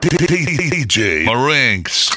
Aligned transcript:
DJ 0.00 1.26
Marinks. 1.26 2.10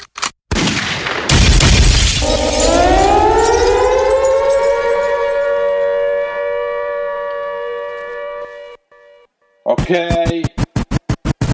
Okay, 9.66 10.44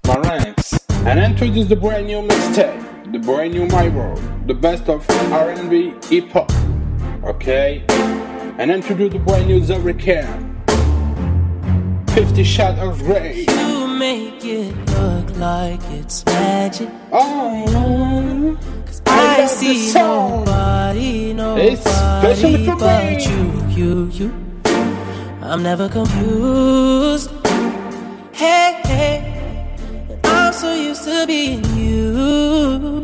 Marinks, 0.07 0.79
and 1.05 1.19
introduce 1.19 1.67
the 1.67 1.75
brand 1.75 2.07
new 2.07 2.21
mixtape, 2.21 3.11
the 3.11 3.19
brand 3.19 3.53
new 3.53 3.65
My 3.67 3.89
World, 3.89 4.21
the 4.47 4.53
best 4.53 4.87
of 4.87 5.05
R&B, 5.09 5.93
hip 6.05 6.29
hop. 6.31 6.49
Okay, 7.25 7.83
and 8.57 8.71
introduce 8.71 9.11
the 9.11 9.19
brand 9.19 9.47
new 9.49 9.61
Zurich 9.61 9.99
Can. 9.99 10.63
50 12.13 12.43
Shadows 12.45 13.01
Grey. 13.01 13.45
You 13.49 13.87
make 13.87 14.45
it 14.45 14.73
look 14.91 15.20
like 15.41 15.81
it's 15.89 16.23
magic. 16.25 16.87
Oh, 17.11 18.57
Cause 18.85 19.01
I, 19.07 19.41
I 19.41 19.45
see 19.47 19.91
nobody, 19.91 21.33
nobody 21.33 22.67
but 22.67 23.25
you, 23.25 23.65
you, 23.69 24.05
you. 24.19 24.29
I'm 25.41 25.63
never 25.63 25.89
confused. 25.89 27.31
Hey, 28.31 28.79
hey, 28.85 30.17
I'm 30.23 30.53
so 30.53 30.75
used 30.75 31.03
to 31.05 31.25
being 31.25 31.65
used. 31.75 33.00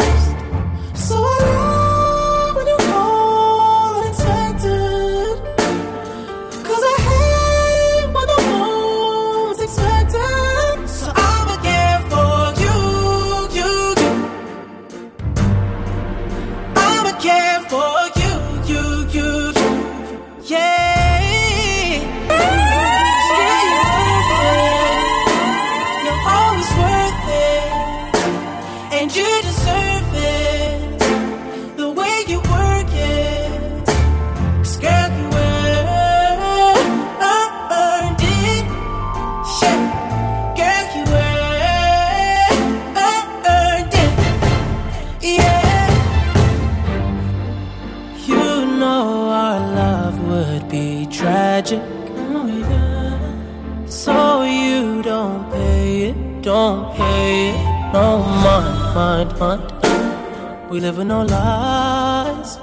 Don't 56.48 56.96
pay 56.96 57.50
it, 57.50 57.92
no 57.92 58.20
mind, 58.46 58.96
mind, 58.96 59.38
mind. 59.38 60.70
We 60.70 60.80
live 60.80 60.96
with 60.98 61.08
no 61.08 61.24
lies. 61.24 62.58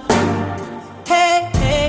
Hey, 1.06 1.50
hey, 1.52 1.88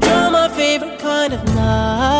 you're 0.00 0.30
my 0.30 0.48
favorite 0.56 0.98
kind 0.98 1.34
of 1.34 1.44
night. 1.54 2.17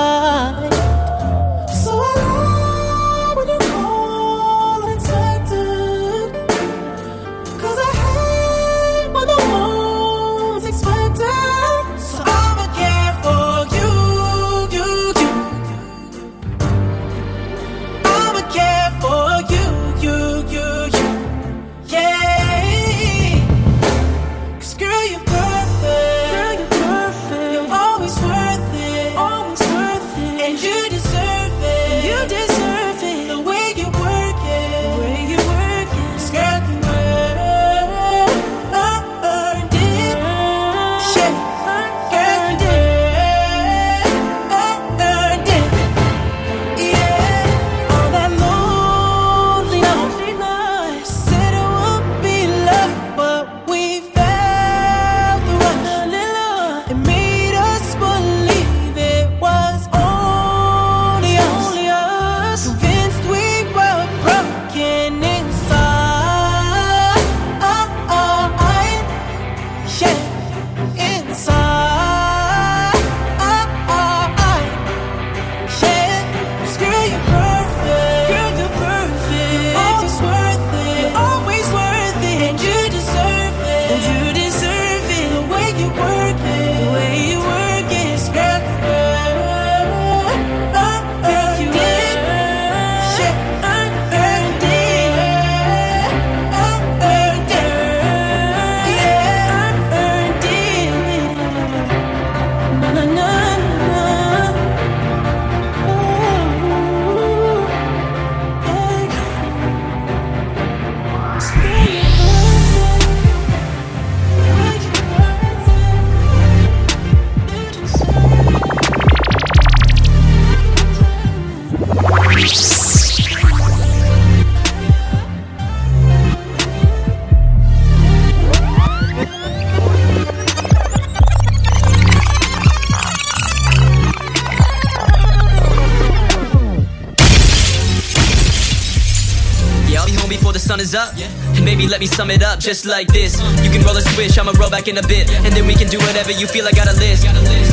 Sun 140.68 140.80
is 140.80 140.94
up. 140.94 141.16
And 141.56 141.64
maybe 141.64 141.88
let 141.88 141.98
me 141.98 142.04
sum 142.04 142.30
it 142.30 142.44
up 142.44 142.60
just 142.60 142.84
like 142.84 143.08
this. 143.08 143.40
You 143.64 143.70
can 143.72 143.80
roll 143.88 143.96
a 143.96 144.04
switch, 144.12 144.36
I'ma 144.36 144.52
roll 144.60 144.68
back 144.68 144.86
in 144.86 144.98
a 144.98 145.06
bit. 145.08 145.24
And 145.48 145.50
then 145.56 145.64
we 145.66 145.72
can 145.72 145.88
do 145.88 145.96
whatever 145.96 146.30
you 146.30 146.46
feel, 146.46 146.68
I 146.68 146.72
got 146.72 146.92
a 146.92 146.96
list. 147.00 147.24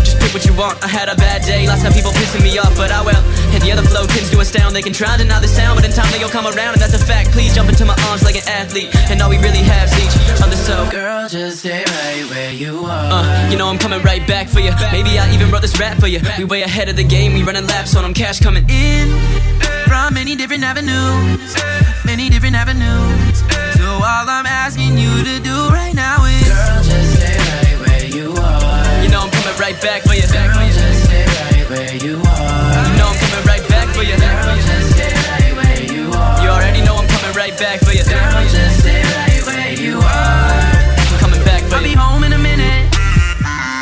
Just 0.08 0.18
pick 0.24 0.32
what 0.34 0.46
you 0.48 0.56
want. 0.56 0.80
I 0.82 0.88
had 0.88 1.10
a 1.10 1.16
bad 1.16 1.44
day, 1.44 1.68
lots 1.68 1.84
of 1.84 1.92
people 1.92 2.12
pissing 2.16 2.42
me 2.42 2.58
off, 2.58 2.72
but 2.78 2.92
I 2.96 3.04
will. 3.04 3.20
And 3.52 3.60
the 3.62 3.74
other 3.76 3.84
flow 3.84 4.08
tends 4.08 4.32
to 4.32 4.40
astound. 4.40 4.74
They 4.74 4.82
can 4.82 4.94
try 4.94 5.12
to 5.18 5.24
deny 5.24 5.42
this 5.42 5.54
sound, 5.54 5.76
but 5.76 5.84
in 5.84 5.92
time 5.92 6.08
they'll 6.16 6.32
come 6.32 6.48
around, 6.48 6.80
and 6.80 6.82
that's 6.82 6.96
a 6.96 7.04
fact. 7.04 7.36
Please 7.36 7.54
jump 7.54 7.68
into 7.68 7.84
my 7.84 8.00
arms 8.08 8.24
like 8.24 8.40
an 8.40 8.48
athlete. 8.48 8.96
And 9.12 9.22
all 9.22 9.30
we 9.30 9.40
really 9.44 9.66
have 9.76 9.92
is 9.92 10.00
each 10.00 10.16
other, 10.40 10.56
so. 10.56 10.88
Girl, 10.90 11.28
just 11.28 11.60
stay 11.68 11.84
right 11.84 12.24
where 12.32 12.54
you 12.54 12.80
are. 12.86 13.12
Uh, 13.12 13.52
you 13.52 13.58
know 13.58 13.68
I'm 13.68 13.78
coming 13.78 14.02
right 14.04 14.26
back 14.26 14.48
for 14.48 14.62
you. 14.62 14.72
Maybe 14.96 15.20
I 15.20 15.28
even 15.36 15.52
wrote 15.52 15.68
this 15.68 15.78
rap 15.78 16.00
for 16.00 16.08
you. 16.08 16.22
We 16.38 16.46
way 16.46 16.62
ahead 16.64 16.88
of 16.88 16.96
the 16.96 17.04
game, 17.04 17.34
we 17.34 17.44
running 17.44 17.68
laps 17.68 17.94
on 17.98 18.04
them, 18.04 18.14
cash 18.14 18.40
coming 18.40 18.64
in 18.70 19.55
from 19.96 20.14
many 20.14 20.36
different 20.36 20.64
avenues, 20.64 21.56
many 22.04 22.28
different 22.30 22.56
avenues. 22.56 23.38
So 23.80 23.88
all 24.04 24.28
I'm 24.28 24.46
asking 24.46 24.98
you 24.98 25.14
to 25.24 25.36
do 25.40 25.58
right 25.72 25.96
now 25.96 26.20
is, 26.26 26.44
Girl, 26.52 26.84
just 26.84 27.12
stay 27.16 27.40
right 27.56 27.76
where 27.84 28.06
you 28.18 28.28
are. 28.36 29.04
you 29.04 29.10
know 29.14 29.24
I'm 29.24 29.32
coming 29.32 29.58
right 29.66 29.80
back 29.88 30.02
for 30.04 30.16
you. 30.20 30.28
Girl, 30.28 30.52
just 30.80 31.00
stay 31.08 31.24
right 31.40 31.66
where 31.72 31.96
you 32.06 32.16
are. 32.20 32.84
You 32.92 32.96
know 33.00 33.08
I'm 33.08 33.20
coming 33.24 33.46
right 33.52 33.66
back 33.72 33.88
for 33.96 34.04
you. 34.04 34.18
Girl, 34.20 34.56
just 34.68 34.88
stay 35.00 35.16
right 35.32 35.54
where 35.60 35.84
you 35.96 36.04
are. 36.12 36.44
You 36.44 36.50
already 36.56 36.82
know 36.84 36.96
I'm 37.00 37.08
coming 37.08 37.34
right 37.42 37.56
back 37.64 37.80
for 37.80 37.94
you. 37.96 38.04
Girl, 38.04 38.44
just 38.52 38.76
stay 38.84 39.00
right 39.00 39.42
where 39.48 39.74
you 39.80 39.96
are. 40.04 40.60
I'm 41.08 41.20
coming 41.24 41.44
back 41.48 41.64
for 41.72 41.80
I'll 41.80 41.88
be 41.88 41.96
home 41.96 42.24
in 42.28 42.34
a 42.36 42.42
minute. 42.52 42.84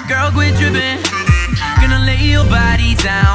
Girl, 0.06 0.30
quit 0.30 0.54
tripping. 0.62 1.02
Gonna 1.82 2.06
lay 2.06 2.22
your 2.22 2.46
body 2.46 2.94
down, 3.02 3.33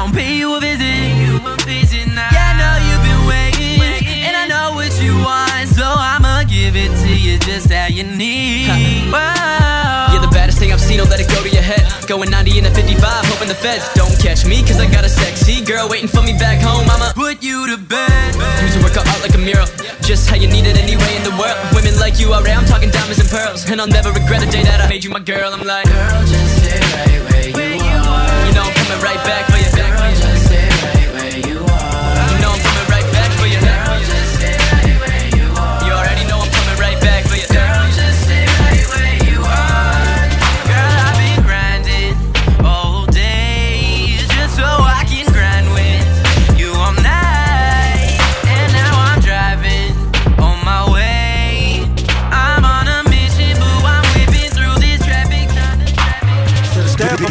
to 7.67 7.91
you 7.91 7.99
you 7.99 8.03
need. 8.15 9.11
Wow. 9.11 10.09
You're 10.11 10.21
the 10.21 10.31
baddest 10.31 10.59
thing 10.59 10.71
I've 10.71 10.79
seen, 10.79 10.97
don't 10.97 11.09
let 11.09 11.19
it 11.19 11.27
go 11.27 11.43
to 11.43 11.49
your 11.49 11.61
head. 11.61 11.83
Going 12.07 12.29
90 12.31 12.59
in 12.59 12.65
a 12.65 12.71
55, 12.71 12.95
hoping 13.27 13.47
the 13.47 13.55
feds 13.55 13.91
don't 13.93 14.15
catch 14.19 14.45
me, 14.45 14.61
cause 14.63 14.79
I 14.79 14.89
got 14.89 15.03
a 15.03 15.09
sexy 15.09 15.63
girl 15.63 15.89
waiting 15.89 16.07
for 16.07 16.21
me 16.21 16.33
back 16.39 16.61
home. 16.61 16.87
I'ma 16.89 17.11
Put 17.13 17.43
you 17.43 17.67
to 17.67 17.77
bed. 17.77 18.35
use 18.63 18.77
work 18.83 18.95
out 18.97 19.05
like 19.21 19.35
a 19.35 19.37
mural. 19.41 19.67
Just 20.01 20.29
how 20.29 20.35
you 20.35 20.47
need 20.47 20.65
it 20.65 20.77
anyway 20.77 21.15
in 21.17 21.23
the 21.23 21.35
world. 21.35 21.57
Women 21.75 21.99
like 21.99 22.19
you 22.19 22.31
are 22.33 22.41
rare, 22.43 22.55
I'm 22.57 22.65
talking 22.65 22.89
diamonds 22.89 23.19
and 23.19 23.29
pearls. 23.29 23.69
And 23.69 23.79
I'll 23.81 23.87
never 23.91 24.09
regret 24.11 24.39
the 24.41 24.49
day 24.51 24.63
that 24.63 24.79
I 24.81 24.87
made 24.89 25.03
you 25.03 25.09
my 25.11 25.19
girl. 25.19 25.53
I'm 25.53 25.65
like, 25.65 25.85
Girl, 25.85 26.21
just 26.25 26.63
stay 26.63 26.79
right 26.79 27.53
where 27.53 27.75
you 27.75 27.97
are. 27.99 28.29
you 28.47 28.53
know 28.55 28.63
I'm 28.65 28.73
coming 28.73 29.01
right 29.03 29.21
back 29.27 29.45
for 29.51 29.57
you. 29.61 29.68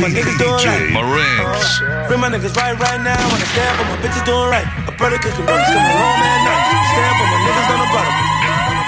My 0.09 0.21
niggas 0.21 0.39
doing 0.41 0.57
right. 0.57 2.09
Bring 2.09 2.21
my 2.21 2.29
niggas 2.33 2.57
right 2.57 2.73
right 2.81 3.01
now. 3.05 3.21
Wanna 3.29 3.45
stand 3.53 3.73
for 3.77 3.85
my 3.85 3.97
bitches 4.01 4.25
doing 4.25 4.49
right. 4.49 4.67
A 4.89 4.93
brother 4.97 5.19
cooking 5.19 5.45
brothers 5.45 5.69
coming 5.69 5.97
home 6.01 6.21
at 6.25 6.41
night. 6.49 6.65
Stand 6.93 7.15
for 7.21 7.29
my 7.29 7.39
niggas 7.45 7.69
on 7.69 7.79
the 7.85 7.89
bottom. 7.93 8.15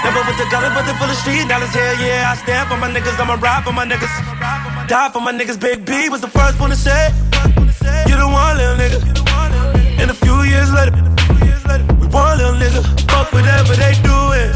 Never 0.01 0.21
with 0.25 0.37
the 0.41 0.47
dollar, 0.49 0.71
but 0.73 0.83
they 0.89 0.95
full 0.97 1.09
of 1.09 1.17
street 1.21 1.45
dollars. 1.47 1.69
Hell 1.69 1.95
yeah, 2.01 2.33
I 2.33 2.35
stand 2.41 2.69
for 2.69 2.77
my 2.77 2.89
niggas. 2.89 3.19
I'ma 3.21 3.37
ride 3.37 3.63
for 3.63 3.73
my 3.73 3.85
niggas. 3.85 4.09
Die 4.87 5.09
for 5.13 5.21
my 5.21 5.31
niggas. 5.31 5.59
Big 5.61 5.85
B 5.85 6.09
was 6.09 6.21
the 6.21 6.31
first 6.31 6.59
one 6.59 6.71
to 6.71 6.75
say. 6.75 7.13
You 8.09 8.17
the 8.17 8.25
one, 8.25 8.57
little 8.57 8.77
nigga. 8.81 8.99
And 10.01 10.09
a 10.09 10.17
few 10.17 10.41
years 10.41 10.73
later, 10.73 10.97
we 12.01 12.07
one 12.09 12.37
little 12.37 12.57
nigga. 12.57 12.81
Fuck 13.05 13.31
whatever 13.31 13.75
they 13.77 13.93
doing. 14.01 14.49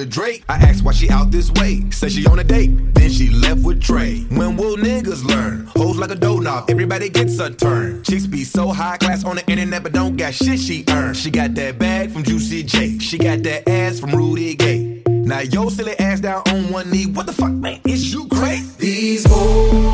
With 0.00 0.10
Drake. 0.10 0.44
I 0.48 0.54
asked 0.54 0.82
why 0.82 0.92
she 0.92 1.10
out 1.10 1.30
this 1.30 1.50
way. 1.52 1.82
Said 1.90 2.12
she 2.12 2.26
on 2.26 2.38
a 2.38 2.44
date. 2.44 2.94
Then 2.94 3.10
she 3.10 3.28
left 3.28 3.62
with 3.62 3.82
Trey. 3.82 4.20
When 4.30 4.56
will 4.56 4.76
niggas 4.76 5.24
learn? 5.24 5.66
Hoes 5.76 5.96
like 5.98 6.10
a 6.10 6.14
doughnut. 6.14 6.70
Everybody 6.70 7.10
gets 7.10 7.38
a 7.38 7.50
turn. 7.50 8.02
Chicks 8.02 8.26
be 8.26 8.44
so 8.44 8.68
high 8.68 8.96
class 8.96 9.24
on 9.24 9.36
the 9.36 9.46
internet, 9.50 9.82
but 9.82 9.92
don't 9.92 10.16
got 10.16 10.32
shit 10.32 10.58
she 10.58 10.84
earned. 10.88 11.16
She 11.16 11.30
got 11.30 11.54
that 11.54 11.78
bag 11.78 12.10
from 12.12 12.24
Juicy 12.24 12.62
J. 12.62 12.98
She 12.98 13.18
got 13.18 13.42
that 13.42 13.68
ass 13.68 14.00
from 14.00 14.12
Rudy 14.12 14.54
Gay. 14.54 15.02
Now 15.06 15.40
yo 15.40 15.68
silly 15.68 15.98
ass 15.98 16.20
down 16.20 16.42
on 16.48 16.72
one 16.72 16.90
knee. 16.90 17.06
What 17.06 17.26
the 17.26 17.32
fuck, 17.32 17.52
man? 17.52 17.80
Is 17.84 18.12
you 18.12 18.26
crazy? 18.28 18.70
These 18.78 19.26
hoes, 19.28 19.89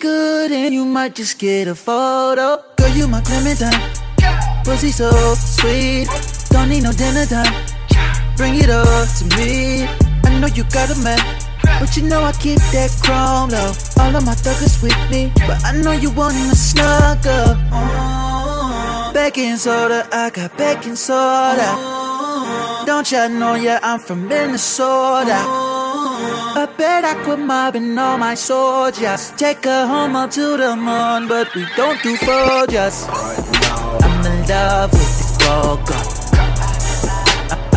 Good 0.00 0.50
and 0.52 0.72
you 0.74 0.84
might 0.84 1.14
just 1.14 1.38
get 1.38 1.68
a 1.68 1.74
photo. 1.74 2.62
Girl, 2.76 2.88
you 2.88 3.06
my 3.06 3.20
Clementine. 3.20 3.72
Pussy 4.64 4.90
so 4.90 5.10
sweet. 5.34 6.08
Don't 6.50 6.70
need 6.70 6.82
no 6.82 6.92
dinner 6.92 7.26
time. 7.26 7.52
Bring 8.36 8.56
it 8.56 8.70
up 8.70 9.08
to 9.18 9.24
me. 9.36 9.84
I 10.24 10.38
know 10.40 10.46
you 10.48 10.64
got 10.64 10.90
a 10.90 10.98
man. 11.02 11.20
But 11.78 11.96
you 11.96 12.04
know 12.04 12.22
I 12.22 12.32
keep 12.32 12.58
that 12.72 12.90
chrome 13.02 13.50
low. 13.50 13.72
All 14.02 14.16
of 14.16 14.24
my 14.24 14.34
thuggers 14.34 14.82
with 14.82 14.96
me. 15.10 15.30
But 15.46 15.64
I 15.64 15.72
know 15.72 15.92
you 15.92 16.10
wanna 16.10 16.54
snuggle. 16.54 17.56
Uh-huh. 17.70 19.12
Baking 19.12 19.56
soda, 19.56 20.08
I 20.10 20.30
got 20.30 20.56
baking 20.56 20.96
soda. 20.96 21.70
Don't 22.86 23.10
ya 23.12 23.28
know, 23.28 23.54
yeah, 23.54 23.78
I'm 23.82 24.00
from 24.00 24.26
Minnesota. 24.26 25.61
I 26.04 26.66
bet 26.76 27.04
I 27.04 27.14
quit 27.22 27.38
mobbing 27.38 27.96
all 27.98 28.18
my 28.18 28.34
soldiers. 28.34 29.32
Take 29.36 29.64
her 29.64 29.86
home 29.86 30.16
up 30.16 30.30
to 30.32 30.56
the 30.56 30.74
moon, 30.76 31.28
but 31.28 31.54
we 31.54 31.64
don't 31.76 32.02
do 32.02 32.16
soldiers. 32.16 33.06
I'm 33.08 34.26
in 34.26 34.46
love 34.48 34.92
with 34.92 35.12
the 35.18 35.26
go-go. 35.44 35.98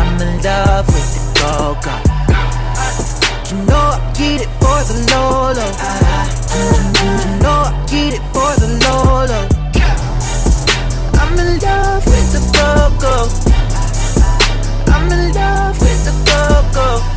I'm 0.02 0.22
in 0.22 0.42
love 0.42 0.88
with 0.88 1.10
the 1.14 1.22
go-go. 1.40 1.96
You 3.50 3.58
know 3.66 3.86
I 3.94 4.00
get 4.18 4.42
it 4.42 4.52
for 4.60 4.80
the 4.90 4.96
Lolo. 5.12 5.68
You 7.26 7.32
know 7.44 7.60
I 7.70 7.74
get 7.90 8.14
it 8.18 8.24
for 8.34 8.52
the 8.62 8.70
Lolo. 8.84 9.40
I'm 11.22 11.34
in 11.40 11.60
love 11.60 12.06
with 12.06 12.28
the 12.34 12.42
go-go. 12.58 13.16
I'm 14.94 15.12
in 15.12 15.34
love 15.34 15.78
with 15.80 16.02
the 16.06 16.14
go-go. 16.26 17.15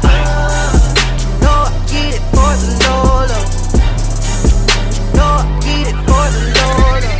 The 2.60 2.70
Lolo. 2.84 3.40
Know 5.16 5.30
I 5.42 5.46
get 5.64 5.84
it 5.90 5.98
for 6.06 6.26
the 6.34 6.42
Lolo. 6.56 7.14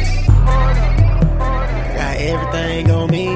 Got 1.96 2.14
everything 2.32 2.90
on 2.90 3.06
me. 3.10 3.26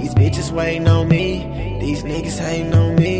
These 0.00 0.14
bitches 0.14 0.50
waiting 0.50 0.88
on 0.88 1.08
me. 1.08 1.78
These 1.80 2.02
niggas 2.04 2.38
hating 2.38 2.74
on 2.74 2.96
me. 2.96 3.16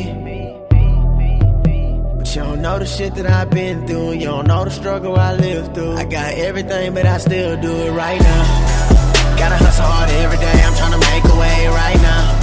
But 2.17 2.35
you 2.35 2.43
don't 2.43 2.63
know 2.63 2.79
the 2.79 2.87
shit 2.87 3.15
that 3.17 3.27
I've 3.27 3.51
been 3.51 3.87
through. 3.87 4.13
You 4.13 4.27
don't 4.27 4.47
know 4.47 4.65
the 4.65 4.71
struggle 4.71 5.17
I 5.17 5.35
lived 5.35 5.75
through. 5.75 5.97
I 5.97 6.05
got 6.05 6.35
everything, 6.35 6.95
but 6.95 7.07
I 7.07 7.19
still 7.19 7.61
do 7.61 7.73
it 7.73 7.91
right 7.91 8.21
now. 8.21 8.45
Gotta 9.37 9.57
hustle 9.57 9.85
hard 9.85 10.11
every 10.11 10.39
day. 10.39 10.63
I'm 10.63 10.73
tryna 10.75 11.01
make 11.13 11.25
a 11.25 11.37
way 11.37 11.67
right 11.69 12.01
now. 12.01 12.39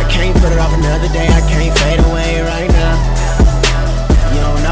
I 0.00 0.04
can't 0.10 0.34
put 0.42 0.52
it 0.52 0.58
off 0.58 0.72
another 0.74 1.08
day. 1.08 1.28
I 1.28 1.40
can't 1.48 1.78
fade 1.78 2.00
away 2.00 2.42
right 2.42 2.70
now. 2.70 3.21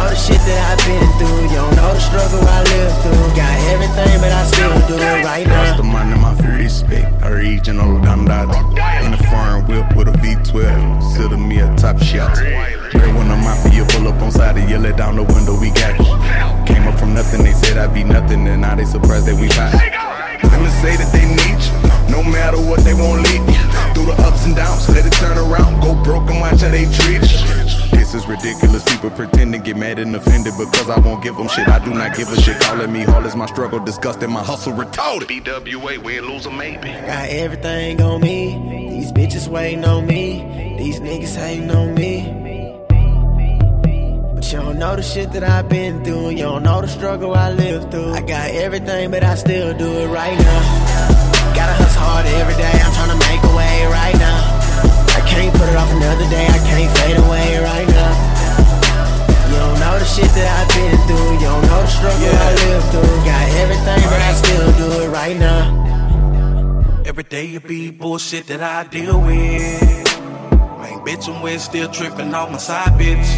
You 0.01 0.07
know 0.07 0.13
the 0.13 0.17
shit 0.17 0.41
that 0.49 0.61
I've 0.65 0.81
been 0.89 1.05
through. 1.21 1.45
You 1.53 1.61
don't 1.61 1.77
know 1.77 1.93
the 1.93 2.01
struggle 2.01 2.41
I 2.41 2.65
lived 2.73 2.97
through. 3.05 3.37
Got 3.37 3.53
everything, 3.69 4.17
but 4.25 4.33
I 4.33 4.43
still 4.49 4.73
do 4.89 4.97
it 4.97 5.25
right 5.29 5.47
now. 5.47 5.61
That's 5.61 5.77
the 5.77 5.85
money, 5.85 6.17
my 6.17 6.33
respect. 6.57 7.21
Original 7.21 8.01
Dandad. 8.01 8.49
In 9.05 9.13
a 9.13 9.21
foreign 9.29 9.69
whip 9.69 9.85
with 9.93 10.09
a 10.09 10.17
V12. 10.25 10.57
Sit 11.13 11.37
me 11.37 11.61
a 11.61 11.69
top 11.77 12.01
shot. 12.01 12.33
Girl, 12.33 13.13
when 13.13 13.29
the 13.29 13.37
mafia 13.37 13.85
pull 13.93 14.09
up 14.09 14.17
on 14.25 14.33
side 14.33 14.57
and 14.57 14.71
yell 14.71 14.87
it 14.87 14.97
down 14.97 15.17
the 15.17 15.23
window, 15.23 15.61
we 15.61 15.69
got 15.69 15.93
you. 16.01 16.17
Came 16.65 16.89
up 16.89 16.99
from 16.99 17.13
nothing, 17.13 17.45
they 17.45 17.53
said 17.53 17.77
I'd 17.77 17.93
be 17.93 18.03
nothing, 18.03 18.49
and 18.49 18.63
now 18.63 18.77
they 18.77 18.87
surprised 18.87 19.27
that 19.27 19.37
we 19.37 19.49
back. 19.53 19.77
Women 20.43 20.73
say 20.81 20.97
that 20.97 21.13
they 21.13 21.29
need 21.29 21.61
you, 21.61 21.77
no 22.09 22.25
matter 22.25 22.57
what 22.57 22.81
they 22.89 22.95
won't 22.95 23.21
leave 23.21 23.45
you. 23.45 23.61
Through 23.93 24.17
the 24.17 24.17
ups 24.25 24.47
and 24.47 24.57
downs, 24.57 24.89
let 24.89 25.05
it 25.05 25.13
turn 25.21 25.37
around, 25.37 25.83
go 25.83 25.93
broke 26.03 26.31
and 26.31 26.41
watch 26.41 26.63
how 26.63 26.71
they 26.71 26.89
treat 26.89 27.21
you. 27.21 27.60
This 27.91 28.15
is 28.15 28.27
ridiculous. 28.27 28.83
People 28.85 29.11
pretend 29.11 29.53
to 29.53 29.59
get 29.59 29.77
mad 29.77 29.99
and 29.99 30.15
offended 30.17 30.55
because 30.59 30.89
I 30.91 30.99
won't 30.99 31.23
give 31.23 31.37
them 31.37 31.49
shit. 31.49 31.69
I 31.69 31.79
do 31.85 31.93
not 31.95 32.17
give 32.17 32.29
a 32.33 32.41
shit. 32.41 32.59
Calling 32.61 32.93
me 32.93 33.03
hard 33.03 33.25
is 33.27 33.37
my 33.37 33.47
struggle, 33.47 33.79
disgusting, 33.79 34.31
my 34.31 34.43
hustle 34.43 34.73
retarded. 34.73 35.29
BWA, 35.29 35.99
we 35.99 36.17
ain't 36.17 36.27
losing 36.27 36.57
maybe. 36.57 36.89
Got 36.89 37.29
everything 37.29 38.01
on 38.01 38.21
me. 38.21 38.91
These 38.91 39.13
bitches 39.13 39.49
waiting 39.49 39.85
on 39.85 40.07
me. 40.07 40.77
These 40.79 41.01
niggas 41.01 41.37
hating 41.37 41.71
on 41.71 41.95
me. 41.95 42.37
But 44.35 44.53
you 44.53 44.59
don't 44.59 44.79
know 44.79 44.97
the 44.97 45.03
shit 45.03 45.33
that 45.33 45.45
I've 45.45 45.69
been 45.69 46.03
through. 46.05 46.31
You 46.31 46.45
don't 46.45 46.63
know 46.63 46.81
the 46.81 46.89
struggle 46.89 47.35
I 47.35 47.51
lived 47.53 47.91
through. 47.91 48.13
I 48.13 48.23
got 48.23 48.51
everything, 48.51 49.11
but 49.11 49.23
I 49.23 49.35
still 49.37 49.77
do 49.77 49.87
it 49.87 50.09
right 50.09 50.37
now. 50.37 51.55
Gotta 51.55 51.75
hustle 51.75 52.03
hard 52.03 52.27
every 52.27 52.55
day. 52.55 52.73
I'm 52.73 52.93
trying 52.93 53.11
to 53.11 53.29
make 53.29 53.43
a 53.45 53.57
way 53.57 53.87
right 53.87 54.19
now. 54.19 54.60
I 55.31 55.33
can't 55.35 55.55
put 55.55 55.69
it 55.69 55.77
off 55.77 55.91
another 55.93 56.29
day. 56.29 56.47
I 56.47 56.59
can't 56.67 56.91
fade 56.99 57.17
away 57.17 57.63
right 57.63 57.87
now. 57.87 58.15
You 59.49 59.57
don't 59.63 59.79
know 59.79 59.99
the 59.99 60.05
shit 60.05 60.31
that 60.35 60.49
I've 60.59 60.69
been 60.75 60.99
through. 61.07 61.33
You 61.35 61.47
don't 61.47 61.63
know 61.71 61.83
the 61.83 61.87
struggle 61.87 62.35
I 62.35 62.51
lived 62.67 62.87
through. 62.91 63.17
Got 63.25 63.47
everything, 63.63 64.03
but 64.11 64.21
I 64.21 64.33
still 64.35 64.73
do 64.83 64.89
it 65.03 65.09
right 65.11 65.37
now. 65.37 67.03
Every 67.07 67.23
day 67.23 67.47
it 67.55 67.67
be 67.67 67.91
bullshit 67.91 68.49
that 68.49 68.61
I 68.61 68.89
deal 68.89 69.21
with. 69.21 70.21
Man, 70.83 70.99
bitch, 71.07 71.33
I'm 71.33 71.43
with 71.43 71.61
still 71.61 71.89
tripping 71.89 72.35
on 72.35 72.51
my 72.51 72.59
side 72.59 72.99
bitch. 72.99 73.31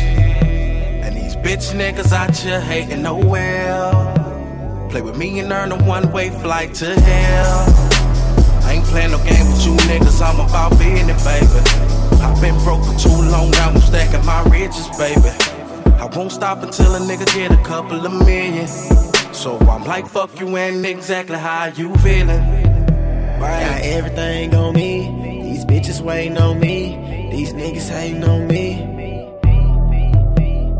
And 1.04 1.14
these 1.14 1.36
bitch 1.36 1.74
niggas 1.74 2.12
out 2.12 2.34
here 2.34 2.60
hating 2.60 3.02
no 3.02 3.16
well. 3.16 4.88
Play 4.90 5.02
with 5.02 5.18
me 5.18 5.40
and 5.40 5.52
earn 5.52 5.72
a 5.72 5.84
one 5.84 6.10
way 6.10 6.30
flight 6.30 6.72
to 6.74 6.98
hell. 6.98 7.81
Playing 8.92 9.12
no 9.12 9.24
game 9.24 9.46
with 9.46 9.64
you 9.64 9.72
niggas, 9.88 10.20
I'm 10.20 10.38
about 10.38 10.72
it, 10.74 10.78
baby. 10.78 12.22
I've 12.22 12.38
been 12.42 12.54
broke 12.62 12.84
for 12.84 12.94
too 12.98 13.08
long, 13.08 13.50
now 13.52 13.70
I'm 13.70 13.80
stacking 13.80 14.22
my 14.26 14.42
riches, 14.50 14.86
baby. 14.98 15.30
I 15.96 16.10
won't 16.14 16.30
stop 16.30 16.62
until 16.62 16.94
a 16.96 16.98
nigga 16.98 17.24
get 17.34 17.52
a 17.52 17.62
couple 17.64 18.04
of 18.04 18.12
million. 18.12 18.66
So 19.32 19.56
I'm 19.60 19.84
like, 19.84 20.06
fuck 20.06 20.38
you, 20.38 20.54
and 20.58 20.84
exactly 20.84 21.38
how 21.38 21.72
you 21.74 21.94
feeling. 22.04 22.28
I 22.28 23.60
got 23.64 23.80
everything 23.80 24.54
on 24.54 24.74
me. 24.74 25.42
These 25.42 25.64
bitches 25.64 26.02
waiting 26.02 26.36
on 26.36 26.60
me. 26.60 27.30
These 27.32 27.54
niggas 27.54 27.88
hating 27.88 28.24
on 28.24 28.46
me. 28.46 28.76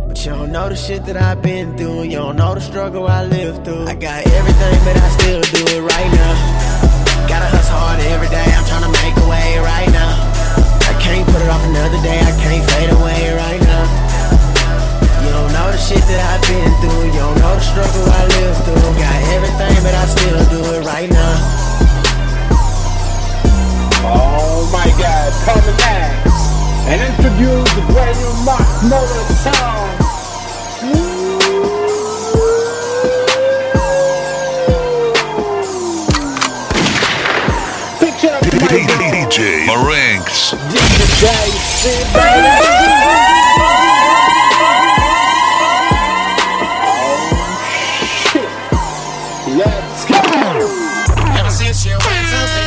But 0.07 0.23
you 0.23 0.33
don't 0.33 0.53
know 0.53 0.69
the 0.69 0.77
shit 0.77 1.07
that 1.07 1.17
I've 1.17 1.41
been 1.41 1.79
through. 1.79 2.03
You 2.03 2.19
don't 2.19 2.37
know 2.37 2.55
the 2.55 2.61
struggle 2.61 3.09
I 3.09 3.25
lived 3.25 3.65
through. 3.65 3.87
I 3.87 3.95
got 3.95 4.27
everything, 4.27 4.85
but 4.85 4.97
I 4.99 5.09
still 5.17 5.41
do 5.41 5.65
it 5.77 5.81
right 5.81 6.13
now. 6.13 6.72
Gotta 7.33 7.49
hustle 7.49 7.81
hard 7.81 7.97
every 8.13 8.29
day. 8.29 8.45
I'm 8.45 8.61
tryna 8.69 8.93
make 9.01 9.17
a 9.17 9.25
way 9.25 9.57
right 9.65 9.89
now. 9.89 10.21
I 10.85 10.93
can't 11.01 11.25
put 11.25 11.41
it 11.41 11.49
off 11.49 11.65
another 11.65 11.97
day. 12.05 12.21
I 12.21 12.37
can't 12.37 12.61
fade 12.77 12.93
away 12.93 13.33
right 13.33 13.63
now. 13.65 13.89
You 15.25 15.33
don't 15.33 15.49
know 15.57 15.73
the 15.73 15.81
shit 15.81 16.05
that 16.13 16.21
I've 16.29 16.45
been 16.45 16.69
through. 16.85 17.09
You 17.09 17.25
don't 17.25 17.41
know 17.41 17.57
the 17.57 17.65
struggle 17.65 18.05
I 18.05 18.29
lived 18.37 18.61
through. 18.69 18.85
Got 19.01 19.19
everything, 19.33 19.81
but 19.81 19.97
I 19.97 20.05
still 20.13 20.45
do 20.53 20.61
it 20.77 20.85
right 20.85 21.09
now. 21.09 21.35
Oh 24.05 24.69
my 24.69 24.93
god, 25.01 25.33
coming 25.49 25.73
next 25.89 26.53
and 26.85 27.01
introduce 27.01 27.71
the 27.73 27.85
brand 27.97 28.13
new 28.21 28.45
Mark 28.45 28.69
Motor 28.93 29.25
sound. 29.41 30.02
DJ 38.43 39.67
Marinx. 39.67 40.53
Miss 51.73 51.87
you 51.87 51.93
went 51.93 52.03
to 52.03 52.41
be. 52.53 52.65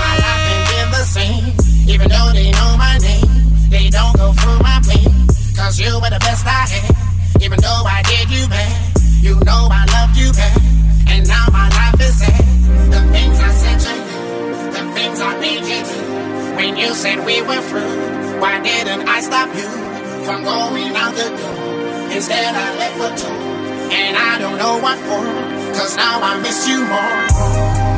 My 0.00 0.14
life 0.18 0.44
ain't 0.50 0.66
been 0.70 0.90
the 0.90 1.04
same. 1.04 1.52
Even 1.88 2.08
though 2.08 2.32
they 2.32 2.50
know 2.50 2.76
my 2.76 2.98
name, 2.98 3.70
they 3.70 3.90
don't 3.90 4.16
go 4.16 4.32
through 4.32 4.58
my 4.58 4.80
pain. 4.88 5.26
Cause 5.54 5.78
you 5.78 5.92
were 6.00 6.10
the 6.10 6.18
best 6.20 6.46
I 6.46 6.66
had. 6.66 7.42
Even 7.42 7.60
though 7.60 7.82
I 7.86 8.02
did 8.02 8.30
you 8.30 8.48
bad, 8.48 8.98
you 9.22 9.34
know 9.44 9.68
I 9.70 9.84
loved 9.92 10.16
you 10.16 10.32
back. 10.32 10.69
You 16.80 16.94
said 16.94 17.24
we 17.26 17.42
were 17.42 17.60
through, 17.60 18.40
why 18.40 18.58
didn't 18.60 19.06
I 19.06 19.20
stop 19.20 19.54
you 19.54 19.68
from 20.24 20.44
going 20.44 20.96
out 20.96 21.14
the 21.14 21.28
door? 21.28 22.10
Instead, 22.10 22.54
I 22.54 22.68
left 22.80 22.96
for 22.96 23.28
two. 23.28 23.40
And 23.92 24.16
I 24.16 24.38
don't 24.38 24.56
know 24.56 24.78
what 24.78 24.98
for, 24.98 25.24
cause 25.78 25.96
now 25.96 26.20
I 26.22 26.40
miss 26.40 26.68
you 26.68 26.78
more. 26.80 27.89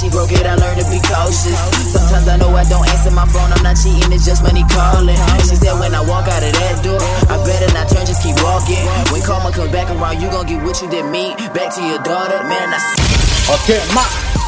She 0.00 0.08
broke 0.08 0.32
it, 0.32 0.48
I 0.48 0.56
learned 0.56 0.80
to 0.80 0.88
be 0.88 0.96
cautious. 1.04 1.60
Sometimes 1.92 2.24
I 2.24 2.40
know 2.40 2.48
I 2.56 2.64
don't 2.64 2.88
answer 2.88 3.12
my 3.12 3.28
phone. 3.28 3.52
I'm 3.52 3.60
not 3.60 3.76
cheating, 3.76 4.08
it's 4.16 4.24
just 4.24 4.40
money 4.42 4.64
calling. 4.72 5.20
She 5.44 5.60
said 5.60 5.76
when 5.76 5.92
I 5.92 6.00
walk 6.00 6.24
out 6.24 6.40
of 6.40 6.52
that 6.56 6.80
door, 6.80 6.96
I 7.28 7.36
better 7.44 7.68
not 7.76 7.92
turn, 7.92 8.08
just 8.08 8.24
keep 8.24 8.40
walking. 8.40 8.80
When 9.12 9.20
karma 9.20 9.52
comes 9.52 9.68
back 9.68 9.92
around, 9.92 10.24
you 10.24 10.32
gon' 10.32 10.48
get 10.48 10.64
what 10.64 10.80
you 10.80 10.88
did 10.88 11.04
me. 11.04 11.36
Back 11.52 11.76
to 11.76 11.84
your 11.84 12.00
daughter, 12.00 12.40
man. 12.48 12.72
I 12.72 12.80
see. 12.80 13.52
Okay, 13.60 13.80
ma, 13.92 14.00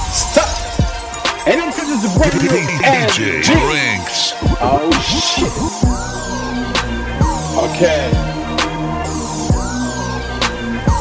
stop. 0.08 0.48
And 1.44 1.60
then 1.60 1.68
this 1.68 1.84
is 1.84 2.00
a 2.00 2.10
brand 2.16 2.32
new 2.40 2.48
DJ 2.56 3.44
MG. 3.44 3.52
Rinks. 3.68 4.32
Oh 4.56 4.88
shit. 5.04 5.52
Ok. 7.60 7.82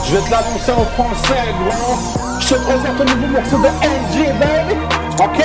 Je 0.04 0.18
vais 0.18 0.24
te 0.28 0.30
l'annoncer 0.30 0.72
en 0.76 0.86
français, 0.98 1.56
gros. 1.64 2.21
Je 2.52 2.58
te 2.58 2.62
présente 2.64 3.00
un 3.00 3.06
nouveau 3.06 3.28
morceau 3.28 3.58
de 3.60 3.68
NG, 3.68 4.28
baby. 4.38 4.76
Ok. 5.18 5.40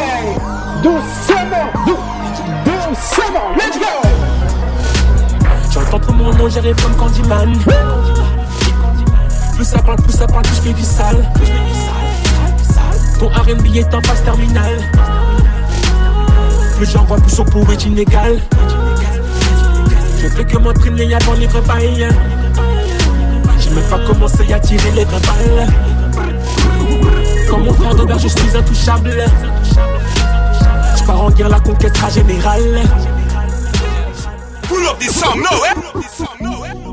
Doucement, 0.83 1.71
dou 1.87 1.97
doucement, 2.65 3.55
let's 3.57 3.79
go. 3.79 4.09
J'entends 5.71 6.01
trop 6.01 6.13
mon 6.15 6.35
nom, 6.35 6.49
j'arrive 6.49 6.75
comme 6.83 6.97
Candyman. 6.97 7.57
Plus 9.55 9.65
ça 9.65 9.79
parle, 9.83 10.03
plus 10.03 10.15
ça 10.15 10.27
parle, 10.27 10.43
plus 10.43 10.57
je 10.57 10.61
fais 10.63 10.73
du 10.73 10.83
sale. 10.83 11.25
Ton 13.21 13.29
RB 13.29 13.77
est 13.77 13.95
en 13.95 14.03
phase 14.03 14.25
terminale. 14.25 14.81
Plus 16.77 16.91
j'en 16.91 17.05
vois, 17.05 17.19
plus 17.19 17.31
son 17.31 17.45
pot 17.45 17.65
est 17.71 17.85
inégal. 17.85 18.41
Je 20.21 20.27
fais 20.27 20.45
que 20.45 20.59
m'entraîner 20.59 21.15
avant 21.15 21.35
les 21.35 21.47
bails. 21.47 22.09
J'ai 23.61 23.71
même 23.71 23.85
pas 23.85 24.01
commencé 24.01 24.53
à 24.53 24.59
tirer 24.59 24.91
les 24.91 25.05
balles. 25.05 25.69
Comme 27.49 27.65
mon 27.65 27.73
frère 27.73 27.95
d'auberge, 27.95 28.23
je 28.23 28.29
suis 28.29 28.57
intouchable. 28.57 29.25
Je 30.97 31.05
pars 31.05 31.23
en 31.23 31.31
guerre, 31.31 31.49
la 31.49 31.61
conquête 31.61 31.97
sera 31.97 32.11
générale. 32.11 32.83
Pull 34.63 34.87
up 34.87 34.99
this 34.99 35.15
song, 35.15 35.41
no, 35.41 35.65
eh? 35.65 35.75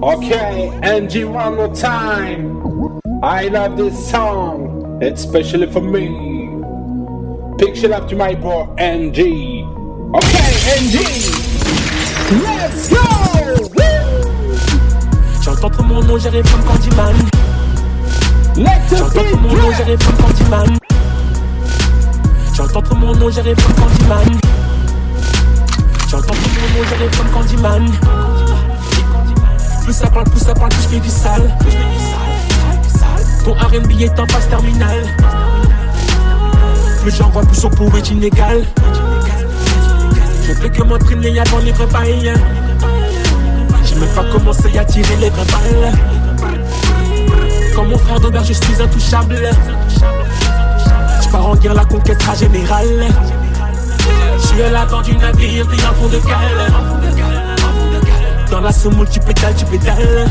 Okay, 0.01 0.69
NG 0.83 1.25
one 1.25 1.55
more 1.55 1.73
time. 1.73 2.59
I 3.23 3.47
love 3.47 3.77
this 3.77 4.09
song, 4.11 4.99
especially 5.01 5.67
for 5.71 5.81
me. 5.81 6.49
Picture 7.57 7.93
up 7.93 8.07
to 8.09 8.15
my 8.15 8.35
bro 8.35 8.75
NG. 8.77 9.65
Okay, 10.13 10.53
NG. 10.77 10.99
Let's 12.43 12.89
go! 12.89 12.99
J'entends 15.41 15.69
trop 15.69 15.83
mon 15.83 16.01
nom, 16.01 16.17
j'arrive 16.17 16.43
comme 16.51 16.63
Candyman. 16.63 17.15
J'entends 18.55 19.09
trop 19.09 19.37
mon 19.37 19.53
nom, 19.55 19.71
j'arrive 19.75 19.97
comme 20.05 20.15
Candyman. 20.15 20.77
J'entends 22.55 22.81
trop 22.81 22.95
mon 22.95 23.13
nom, 23.15 23.31
j'arrive 23.31 23.55
comme 23.55 23.75
Candyman. 23.75 24.39
J'entends 26.07 26.27
trop 26.27 26.35
mon 26.35 26.79
nom, 26.79 26.87
j'arrive 26.89 27.17
comme 27.17 27.29
Candyman. 27.31 27.91
Plus 29.83 29.93
ça 29.93 30.07
parle, 30.07 30.29
plus 30.29 30.39
ça 30.39 30.53
parle, 30.53 30.69
plus 30.69 30.83
je 30.83 30.87
fais 30.87 30.99
du 30.99 31.09
sale. 31.09 31.57
Ton 33.43 33.53
RB 33.53 34.01
est 34.01 34.19
en 34.19 34.27
phase 34.27 34.47
terminale. 34.49 35.03
Plus 37.01 37.15
j'en 37.17 37.29
vois, 37.29 37.41
plus 37.41 37.59
son 37.59 37.69
pot 37.69 37.89
est 37.97 38.11
inégal. 38.11 38.63
Je 40.47 40.53
fais 40.53 40.69
que 40.69 40.83
m'entraîner 40.83 41.39
avant 41.39 41.57
les 41.57 41.71
vrais 41.71 41.87
bails. 41.87 42.33
J'ai 43.83 43.95
même 43.95 44.09
pas 44.09 44.25
commencé 44.31 44.77
à 44.77 44.85
tirer 44.85 45.15
les 45.19 45.29
vraies 45.31 45.45
balles. 45.45 46.12
Comme 47.75 47.89
mon 47.89 47.97
frère 47.97 48.19
d'auberge, 48.19 48.47
je 48.47 48.53
suis 48.53 48.81
intouchable. 48.81 49.49
Je 51.21 51.29
pars 51.29 51.47
en 51.47 51.55
guerre, 51.55 51.73
la 51.73 51.85
conquête 51.85 52.21
sera 52.21 52.35
générale. 52.35 53.07
Je 54.37 54.47
suis 54.47 54.61
à 54.61 54.69
l'avant 54.69 55.01
du 55.01 55.15
navire, 55.17 55.65
t'es 55.67 55.83
un 55.83 55.93
fond 55.93 56.07
de 56.07 56.17
cale. 56.17 56.71
Dans 58.51 58.61
la 58.61 58.71
semoule, 58.71 59.07
tu 59.09 59.19
pétales, 59.19 59.55
tu 59.55 59.65
pédales. 59.65 60.29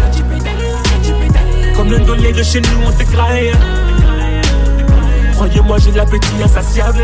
Comme 1.77 1.91
le 1.91 1.99
dolé 1.99 2.33
de 2.33 2.43
chez 2.43 2.61
nous, 2.61 2.87
on 2.87 2.93
te 2.93 3.11
graille. 3.11 3.53
Croyez-moi, 5.35 5.79
j'ai 5.79 5.91
de 5.91 5.97
l'appétit 5.97 6.31
insatiable. 6.45 7.03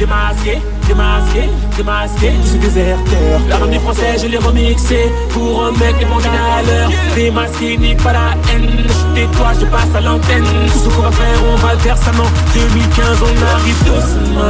Démasqué, 0.00 0.58
démasqué, 0.88 1.42
démasqué, 1.76 2.32
je 2.42 2.48
suis 2.48 2.58
déserteur. 2.58 3.40
L'armée 3.48 3.78
française, 3.78 4.22
je 4.22 4.26
l'ai 4.26 4.38
remixé 4.38 5.12
pour 5.30 5.58
remettre 5.66 5.98
les 6.00 6.04
bandits 6.06 6.26
à 6.26 6.62
l'heure. 6.62 6.90
Démasqué, 7.14 7.76
ni 7.76 7.94
pas 7.94 8.12
la 8.12 8.30
haine. 8.52 8.88
Tais-toi, 9.18 9.48
je 9.60 9.66
passe 9.66 9.92
à 9.96 10.00
l'antenne. 10.00 10.44
Tout 10.44 10.78
ce 10.78 10.88
qu'on 10.94 11.02
va 11.02 11.10
faire, 11.10 11.40
on 11.52 11.56
va 11.56 11.72
le 11.72 11.80
faire 11.80 11.98
seulement. 11.98 12.30
2015, 12.54 13.18
on 13.20 13.34
arrive 13.52 13.84
doucement. 13.84 14.40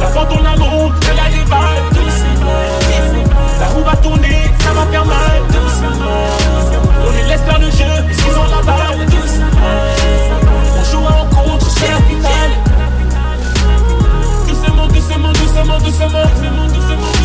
La 0.00 0.08
porte 0.08 0.32
on 0.32 0.44
a 0.44 0.54
route, 0.58 0.98
de 0.98 1.14
la 1.14 1.30
déballe, 1.30 1.84
doucement. 1.92 2.50
La 3.60 3.66
roue 3.68 3.84
va 3.84 3.94
tourner, 3.94 4.50
ça 4.58 4.72
va 4.72 4.86
faire 4.90 5.04
mal, 5.04 5.42
doucement. 5.52 6.02
On 7.06 7.10
les 7.12 7.22
laisse 7.28 7.42
faire 7.42 7.60
le 7.60 7.70
jeu, 7.70 7.94
parce 8.08 8.16
qu'ils 8.16 8.38
ont 8.40 8.50
la 8.50 8.60
balle, 8.60 9.06
doucement. 9.06 9.46
On 10.76 10.84
joue 10.90 11.06
en 11.06 11.24
contre, 11.32 11.70
c'est 11.70 11.90
la 11.90 12.00
finale. 12.08 12.52
Doucement, 14.48 14.86
doucement, 14.88 15.32
doucement, 15.32 15.78
doucement, 15.78 15.78
doucement, 15.78 16.66
doucement, 16.74 16.89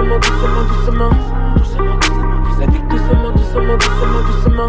doucement, 0.00 0.18
doucement, 0.20 0.64
doucement, 0.64 1.10
doucement. 1.56 2.00
Ça 2.58 2.66
dit 2.66 2.78
doucement, 2.88 3.32
doucement, 3.32 3.76
doucement, 3.76 4.22
doucement. 4.22 4.68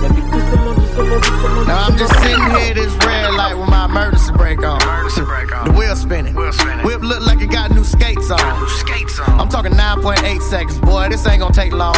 Ça 0.00 0.08
dit 0.08 0.22
doucement, 0.22 0.74
doucement, 0.74 1.18
doucement. 1.20 1.64
Now 1.66 1.86
I'm 1.88 1.96
just 1.98 2.14
sitting 2.20 2.50
here, 2.56 2.74
this 2.74 2.94
red 3.04 3.34
light 3.34 3.54
with 3.58 3.68
my 3.68 3.84
emergency 3.84 4.32
brake 4.32 4.64
on. 4.64 4.78
The 4.78 5.72
wheel 5.76 5.96
spinning. 5.96 6.34
Whip 6.34 7.02
look 7.02 7.26
like 7.26 7.40
it 7.42 7.50
got 7.50 7.70
new 7.72 7.84
skates 7.84 8.30
on. 8.30 8.40
I'm 9.38 9.48
talking 9.48 9.72
9.8 9.72 10.40
seconds, 10.42 10.78
boy. 10.78 11.08
This 11.10 11.26
ain't 11.26 11.40
gonna 11.40 11.54
take 11.54 11.72
long. 11.72 11.94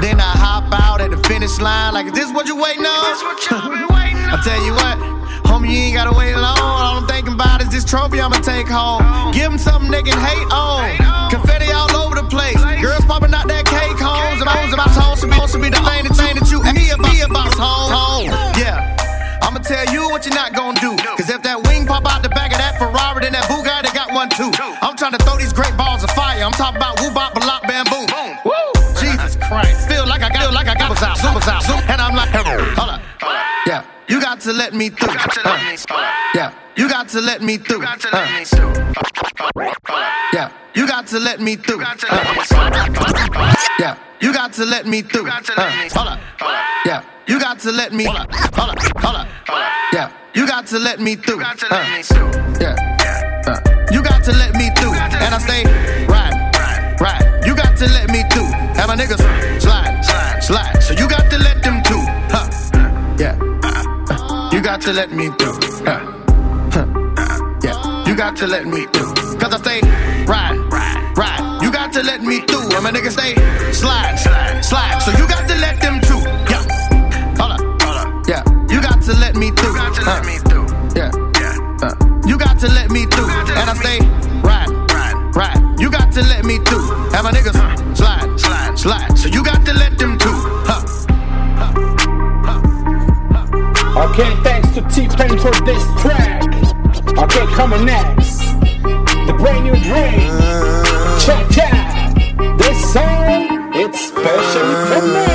Then 0.00 0.20
I 0.20 0.32
hop 0.32 0.72
out 0.72 1.00
at 1.00 1.10
the 1.10 1.18
finish 1.28 1.60
line. 1.60 1.94
Like, 1.94 2.06
is 2.06 2.12
this 2.12 2.32
what 2.32 2.46
you 2.46 2.56
waiting 2.56 2.84
on? 2.84 2.86
I 2.88 4.40
tell 4.44 4.62
you 4.64 4.72
what, 4.72 5.15
homie, 5.46 5.70
you 5.70 5.78
ain't 5.88 5.94
gotta 5.94 6.12
wait 6.16 6.34
long. 6.34 6.58
All 6.58 6.98
I'm 6.98 7.06
thinking 7.06 7.34
about 7.34 7.62
is 7.62 7.70
this 7.70 7.84
trophy 7.84 8.20
I'ma 8.20 8.38
take 8.42 8.68
home. 8.68 9.02
Give 9.32 9.48
them 9.48 9.58
something 9.58 9.90
they 9.90 10.02
can 10.02 10.18
hate 10.18 10.48
on. 10.52 11.30
Confetti 11.30 11.72
all 11.72 11.94
over 11.96 12.14
the 12.14 12.26
place. 12.28 12.58
Girls 12.82 13.04
popping 13.06 13.32
out 13.32 13.48
that 13.48 13.64
cake 13.66 13.98
homes. 13.98 14.42
And 14.42 14.50
homes 14.50 14.74
about 14.74 14.90
homes 14.90 15.22
be, 15.22 15.30
to 15.30 15.58
be 15.58 15.70
the 15.70 15.82
thing, 15.82 16.04
the 16.04 16.14
thing 16.14 16.34
that 16.36 16.48
you 16.50 16.60
me 16.74 16.90
about, 16.90 17.12
me 17.12 17.20
about 17.22 17.54
home. 17.54 17.90
home. 17.94 18.28
Yeah. 18.58 18.96
I'ma 19.42 19.62
tell 19.62 19.86
you 19.94 20.10
what 20.10 20.26
you're 20.26 20.34
not 20.34 20.54
gonna 20.54 20.78
do. 20.80 20.96
Cause 21.16 21.30
if 21.30 21.42
that 21.42 21.62
wing 21.64 21.86
pop 21.86 22.04
out 22.04 22.22
the 22.22 22.28
back 22.30 22.50
of 22.52 22.58
that 22.58 22.78
Ferrari, 22.78 23.22
then 23.22 23.32
that 23.32 23.46
Bugatti 23.46 23.94
got 23.94 24.10
one 24.12 24.28
too. 24.28 24.50
I'm 24.82 24.96
trying 24.98 25.14
to 25.14 25.22
throw 25.22 25.38
these 25.38 25.52
great 25.52 25.76
balls 25.78 26.02
of 26.02 26.10
fire. 26.10 26.42
I'm 26.42 26.52
talking 26.52 26.76
about 26.76 27.00
woo 27.00 27.14
bop, 27.14 27.34
block, 27.34 27.62
bam, 27.62 27.86
boom. 27.86 28.10
Woo! 28.42 28.52
Jesus 28.98 29.36
Christ. 29.36 29.88
Feel 29.88 30.06
like 30.06 30.22
I 30.22 30.28
got, 30.28 30.42
feel 30.42 30.52
like 30.52 30.66
I 30.66 30.74
got 30.74 30.90
was 30.90 31.02
out, 31.02 31.16
was 31.34 31.46
out, 31.46 31.62
to 34.46 34.52
let 34.52 34.74
me 34.74 34.90
through. 34.90 35.08
Uh, 35.08 36.12
yeah. 36.32 36.54
You 36.76 36.88
got 36.88 37.08
to 37.08 37.20
let 37.20 37.42
me 37.42 37.56
through. 37.56 37.82
Uh, 37.82 37.96
yeah. 40.32 40.52
You 40.72 40.86
got 40.86 41.08
to 41.08 41.18
let 41.18 41.40
me 41.40 41.56
through. 41.56 41.82
Uh, 41.82 41.94
yeah. 43.80 43.98
You 44.20 44.32
got 44.32 44.52
to 44.52 44.64
let 44.64 44.86
me 44.86 45.02
through. 45.02 45.26
Uh, 45.26 45.40
hold 45.90 46.08
up. 46.08 46.20
Yeah. 46.86 47.02
You 47.26 47.40
got 47.40 47.58
to 47.58 47.72
let 47.72 47.92
me. 47.92 48.04
Hold 48.04 48.18
up. 48.18 48.32
Hold 48.54 49.16
up. 49.16 49.28
Yeah. 49.92 50.12
You 50.32 50.46
got 50.46 50.68
to 50.68 50.78
let 50.78 51.00
me 51.00 51.16
through. 51.16 51.42
Uh, 51.42 51.54
yeah. 52.60 53.42
Uh, 53.48 53.58
you 53.90 54.00
got 54.00 54.22
to 54.22 54.32
let 54.32 54.54
me 54.54 54.70
through. 54.76 54.94
And 54.94 55.34
I 55.34 55.38
stay 55.38 55.64
right, 56.06 57.00
right. 57.00 57.44
You 57.44 57.56
got 57.56 57.76
to 57.78 57.86
let 57.86 58.10
me 58.10 58.22
through. 58.30 58.46
Have 58.78 58.86
my 58.86 58.94
niggas 58.94 59.18
slide, 59.60 60.04
slide, 60.04 60.40
slide. 60.40 60.80
So 60.82 60.94
you 60.94 61.08
got 61.08 61.28
to 61.32 61.38
let 61.38 61.64
them 61.64 61.75
got 64.66 64.80
to 64.80 64.92
let 64.92 65.12
me 65.12 65.28
through. 65.38 65.60
Huh. 65.86 66.00
Huh. 66.74 66.86
Yeah. 67.62 68.08
You 68.08 68.16
got 68.16 68.36
to 68.38 68.48
let 68.48 68.66
me 68.66 68.84
through. 68.86 69.14
Cause 69.38 69.54
I 69.54 69.58
stay 69.58 69.80
right, 70.26 70.58
right, 70.72 71.14
right. 71.16 71.62
You 71.62 71.70
got 71.70 71.92
to 71.92 72.02
let 72.02 72.22
me 72.22 72.40
through. 72.40 72.74
And 72.74 72.82
my 72.82 72.90
niggas 72.90 73.12
stay 73.12 73.36
slide, 73.72 74.16
slide, 74.16 74.64
slide. 74.64 74.98
So 75.02 75.12
you 75.12 75.28
got 75.28 75.46
to 75.46 75.54
let 75.54 75.80
them 75.80 76.00
too. 76.00 76.18
Yeah. 76.50 76.66
Hold 77.38 77.52
up, 77.52 77.60
hold 77.80 77.96
up. 77.96 78.28
Yeah. 78.28 78.42
You 78.68 78.82
got 78.82 79.00
to 79.02 79.12
let 79.14 79.36
me 79.36 79.52
through. 79.52 79.70
You 79.70 79.78
got 79.78 79.94
to 79.94 80.04
let 80.04 80.26
me 80.26 80.36
through. 80.38 80.66
Yeah. 80.98 81.12
Uh, 81.86 81.94
you 82.26 82.36
got 82.36 82.58
to 82.58 82.66
let 82.66 82.90
me 82.90 83.06
through. 83.06 83.30
And 83.30 83.70
I 83.70 83.74
stay 83.74 84.15
Okay, 93.96 94.36
thanks 94.42 94.68
to 94.74 94.82
T-Pain 94.82 95.38
for 95.38 95.50
this 95.64 95.82
track. 96.02 96.42
Okay, 97.16 97.46
coming 97.54 97.86
next. 97.86 98.40
The 99.26 99.34
brand 99.38 99.64
new 99.64 99.74
dream. 99.74 100.32
Check 101.24 101.56
out. 101.64 102.14
This 102.58 102.92
song, 102.92 103.72
it's 103.74 104.08
special 104.08 104.68
for 104.86 105.00
me. 105.00 105.26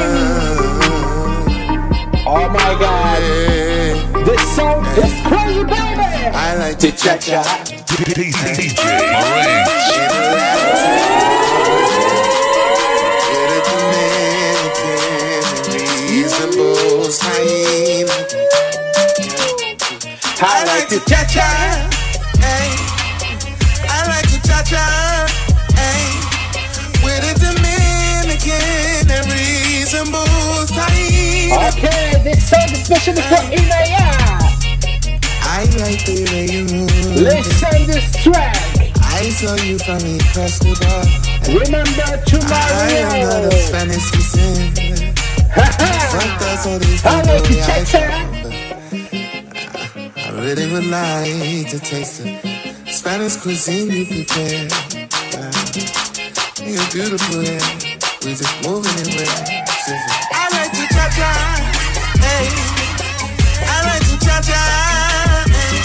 Oh 2.28 2.47
my 2.50 2.78
god. 2.80 3.21
This 4.28 4.56
song 4.56 4.86
is 4.95 5.12
crazy, 5.26 5.63
baby. 5.63 6.30
I 6.32 6.56
like 6.60 6.78
to 6.80 6.91
cha 6.91 7.17
cha. 7.17 7.41
DJ 7.97 8.71
I 20.43 20.65
like 20.65 20.88
to 20.89 20.99
cha 21.06 21.21
cha. 21.30 21.47
Hey. 22.41 22.73
I 23.86 24.08
like 24.10 24.25
to 24.34 24.41
cha 24.41 24.63
cha. 24.65 25.30
Hey. 25.77 26.17
With 27.06 27.21
a 27.30 27.34
Dominican 27.38 29.06
and 29.06 29.25
reasonable 29.30 30.65
time. 30.73 31.69
Okay, 31.69 32.17
this 32.23 32.49
song 32.49 32.73
is 32.73 32.82
especially 32.82 33.21
for 33.21 33.43
Inaya. 33.54 34.41
I 35.45 35.65
like 35.77 36.01
the 36.10 36.25
way 36.34 36.45
you 36.49 36.65
move. 36.73 37.21
Listen 37.21 37.86
this 37.86 38.12
track. 38.23 38.58
I 39.13 39.30
saw 39.30 39.54
you 39.62 39.77
from 39.77 40.01
Incredible. 40.01 41.06
Remember 41.54 42.17
to 42.17 42.38
I 42.49 42.89
am 42.97 43.30
not 43.30 43.54
a. 43.54 43.58
Spanish 43.62 44.10
descent. 44.10 44.80
Fuck 45.54 46.41
us 46.41 46.65
all 46.65 46.80
these 46.80 47.06
I 47.06 47.21
like 47.21 47.43
to 47.43 47.56
cha 47.56 47.73
I 47.73 47.84
cha. 47.84 48.40
I 50.41 50.43
really 50.43 50.65
would 50.71 50.88
like 50.88 51.69
to 51.69 51.77
taste 51.77 52.23
the 52.23 52.25
Spanish 52.91 53.36
cuisine 53.38 53.91
you 53.91 54.06
prepare. 54.08 54.67
You're 56.65 56.89
beautiful, 56.89 57.43
yeah. 57.43 57.62
We 58.25 58.34
just 58.34 58.49
moving 58.65 58.97
it 59.06 59.21
well. 59.21 59.38
I 60.34 60.49
like 60.49 60.71
to 60.73 60.84
cha 60.89 61.06
cha, 61.13 61.32
hey. 62.25 62.49
I 63.69 63.86
like 63.86 64.01
to 64.10 64.17
cha 64.25 64.41
cha, 64.41 64.62
hey. 65.54 65.77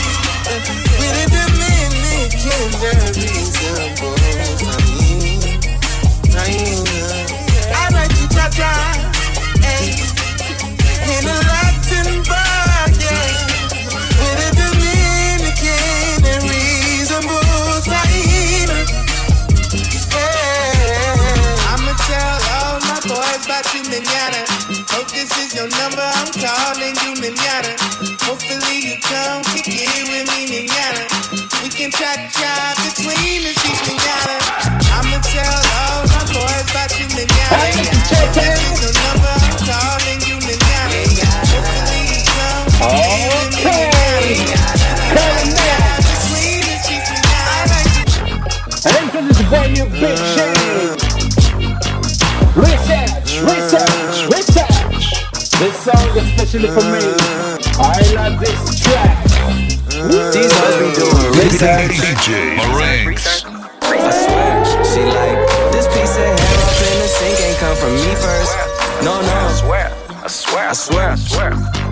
With 1.00 1.20
a 1.20 1.26
Dominican, 1.36 2.70
very 2.80 3.28
simple. 3.52 4.16
I 7.76 7.92
like 7.92 8.08
to 8.08 8.24
cha 8.34 8.48
cha, 8.56 8.72
hey. 9.60 10.00
In 11.12 11.24
a 11.28 11.36
Latin 11.44 12.24
bar, 12.24 12.45
can 32.26 32.32
cha 32.32 32.74
cha 32.74 32.82
between 32.82 33.42
the 33.42 33.52
sheets, 33.60 33.82
manana. 33.86 34.36
I'ma 34.96 35.18
tell 35.22 35.62
all 35.78 36.02
my 36.10 36.22
boys 36.32 36.66
about 36.70 36.90
you, 36.98 37.06
manana. 37.14 37.70
This 38.34 38.60
is 38.62 38.80
your 38.82 38.94
number. 39.06 39.34
I'm 39.36 39.54
calling 39.62 40.20
you, 40.26 40.36
manana. 40.42 41.26
Hopefully 41.46 42.02
you 42.10 42.22
come 42.26 42.66
kick 42.74 42.98
it 42.98 43.30
with 43.30 43.54
me, 43.54 44.42
manana. 45.14 45.70
Between 46.02 46.60
the 46.66 46.76
sheets, 46.86 47.10
manana. 47.14 47.78
And 48.86 49.06
this 49.12 49.26
is 49.30 49.46
brand 49.48 49.70
new 49.74 49.86
big 49.86 50.18
change. 50.34 51.00
Research, 52.56 53.28
research, 53.44 54.16
research. 54.34 55.04
This 55.58 55.74
song 55.84 56.08
is 56.16 56.26
especially 56.32 56.70
for 56.74 56.86
me. 56.90 57.02
I 57.78 58.00
love 58.14 58.40
this 58.40 58.80
track. 58.80 59.25
These 59.96 60.52
hoes 60.52 60.76
be 60.76 60.92
doing 60.92 61.32
research. 61.40 61.96
DJ 61.96 62.56
Marinks. 62.68 63.44
I 63.46 64.10
swear, 64.10 64.84
she 64.84 65.00
like 65.00 65.72
this 65.72 65.86
piece 65.88 66.16
of 66.16 66.26
hair 66.36 66.58
up 66.60 66.76
in 66.84 66.98
the 67.00 67.08
sink 67.08 67.40
ain't 67.40 67.58
come 67.58 67.76
from 67.76 67.94
me 67.94 68.14
first. 68.14 68.52
No, 69.02 69.20
no. 69.22 69.32
I 69.32 69.52
swear, 69.52 69.92
I 70.22 70.28
swear, 70.28 70.68
I 70.68 70.72
swear, 70.74 71.10
I 71.12 71.16
swear. 71.16 71.85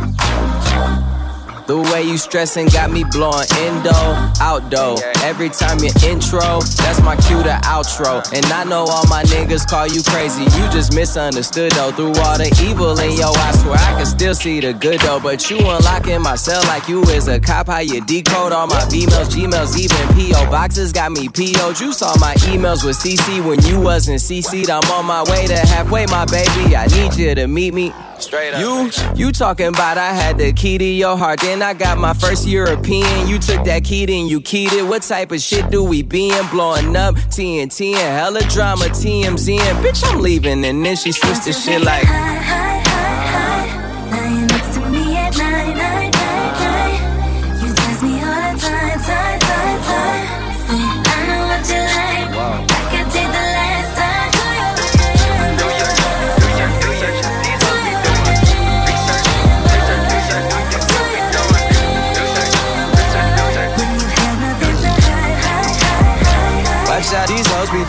The 1.66 1.80
way 1.80 2.02
you 2.02 2.18
stressing 2.18 2.66
got 2.68 2.90
me 2.90 3.04
blowing 3.04 3.48
indo, 3.64 3.96
outdo. 4.38 5.00
Every 5.24 5.48
time 5.48 5.78
you 5.78 5.88
intro, 6.04 6.60
that's 6.84 7.00
my 7.00 7.16
cue 7.16 7.42
to 7.42 7.56
outro. 7.64 8.20
And 8.34 8.44
I 8.52 8.64
know 8.64 8.84
all 8.84 9.06
my 9.08 9.22
niggas 9.22 9.66
call 9.66 9.86
you 9.86 10.02
crazy. 10.02 10.42
You 10.42 10.68
just 10.68 10.94
misunderstood 10.94 11.72
though. 11.72 11.90
Through 11.92 12.20
all 12.20 12.36
the 12.36 12.52
evil 12.62 12.92
in 13.00 13.12
yo, 13.16 13.32
I 13.32 13.52
swear 13.52 13.78
I 13.78 13.96
can 13.96 14.04
still 14.04 14.34
see 14.34 14.60
the 14.60 14.74
good 14.74 15.00
though. 15.00 15.20
But 15.20 15.48
you 15.48 15.56
unlocking 15.56 16.20
my 16.20 16.34
cell 16.34 16.62
like 16.64 16.86
you 16.86 17.00
is 17.04 17.28
a 17.28 17.40
cop. 17.40 17.68
How 17.68 17.78
you 17.78 18.04
decode 18.04 18.52
all 18.52 18.66
my 18.66 18.82
emails, 18.92 19.32
Gmails, 19.32 19.78
even 19.78 20.04
PO 20.12 20.50
boxes 20.50 20.92
got 20.92 21.12
me 21.12 21.30
PO'd. 21.30 21.80
You 21.80 21.94
saw 21.94 22.14
my 22.20 22.34
emails 22.52 22.84
with 22.84 22.98
CC 22.98 23.42
when 23.42 23.58
you 23.62 23.80
wasn't 23.80 24.20
CC'd. 24.20 24.68
I'm 24.68 24.84
on 24.92 25.06
my 25.06 25.22
way 25.30 25.46
to 25.46 25.56
halfway, 25.56 26.04
my 26.06 26.26
baby. 26.26 26.76
I 26.76 26.84
need 26.88 27.14
you 27.16 27.34
to 27.34 27.46
meet 27.46 27.72
me. 27.72 27.94
Straight 28.18 28.54
up. 28.54 28.60
You, 28.60 28.90
you 29.14 29.32
talking 29.32 29.66
about 29.66 29.98
I 29.98 30.12
had 30.12 30.38
the 30.38 30.52
key 30.52 30.78
to 30.78 30.84
your 30.84 31.16
heart. 31.16 31.40
Then 31.40 31.62
I 31.62 31.74
got 31.74 31.98
my 31.98 32.14
first 32.14 32.46
European. 32.46 33.28
You 33.28 33.38
took 33.38 33.64
that 33.64 33.84
key, 33.84 34.06
then 34.06 34.26
you 34.26 34.40
keyed 34.40 34.72
it. 34.72 34.84
What 34.84 35.02
type 35.02 35.32
of 35.32 35.40
shit 35.40 35.70
do 35.70 35.82
we 35.82 36.02
be 36.02 36.30
in? 36.30 36.46
Blowing 36.48 36.96
up 36.96 37.14
TNT 37.14 37.94
and 37.94 38.18
hella 38.18 38.40
drama, 38.42 38.84
TMZ 38.84 39.58
and 39.58 39.78
bitch, 39.84 40.04
I'm 40.04 40.20
leaving. 40.20 40.64
And 40.64 40.84
then 40.84 40.96
she 40.96 41.12
switched 41.12 41.44
the 41.44 41.52
shit 41.52 41.82
like. 41.82 42.73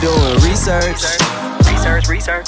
Doing 0.02 0.36
research. 0.44 1.04
Research, 1.68 2.08
research. 2.08 2.48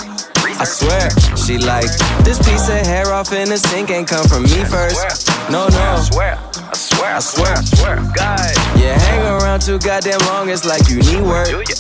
I 0.60 0.64
swear, 0.64 1.10
she 1.38 1.58
like 1.60 1.86
this 2.26 2.40
piece 2.40 2.68
of 2.68 2.82
hair 2.86 3.14
off 3.14 3.32
in 3.32 3.50
the 3.50 3.58
sink 3.58 3.92
ain't 3.92 4.08
come 4.08 4.26
from 4.28 4.44
me 4.44 4.66
first. 4.66 5.30
No, 5.52 5.68
no. 5.68 5.78
I 5.78 6.02
swear, 6.02 6.34
I 6.34 6.74
swear, 6.74 7.16
I 7.16 7.20
swear, 7.20 7.54
I 7.54 7.62
swear. 7.62 7.96
God. 8.16 8.40
Yeah, 8.76 8.98
hang 8.98 9.22
around 9.22 9.62
too 9.62 9.78
goddamn 9.80 10.20
long, 10.28 10.50
it's 10.50 10.66
like 10.66 10.90
you 10.90 10.98
need 10.98 11.22
work. 11.22 11.48
Do 11.48 11.60
you? 11.60 11.76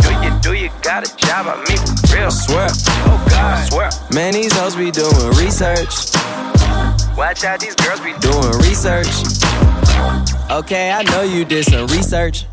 Do 0.00 0.10
you? 0.24 0.40
Do 0.40 0.52
you 0.54 0.70
got 0.82 1.06
a 1.06 1.16
job? 1.16 1.46
I 1.46 1.56
mean, 1.68 1.78
for 2.08 2.16
real. 2.16 2.26
I 2.26 2.30
swear. 2.30 2.68
Oh 3.04 3.26
God. 3.28 3.58
I 3.58 3.68
swear. 3.68 3.90
Man, 4.14 4.32
these 4.32 4.52
hoes 4.56 4.76
be 4.76 4.90
doing 4.90 5.12
research. 5.36 5.92
Watch 7.16 7.44
out, 7.44 7.60
these 7.60 7.74
girls 7.76 8.00
be 8.00 8.14
doing 8.20 8.52
research. 8.64 9.12
Okay, 10.50 10.90
I 10.90 11.02
know 11.10 11.22
you 11.22 11.44
did 11.44 11.66
some 11.66 11.86
research. 11.88 12.46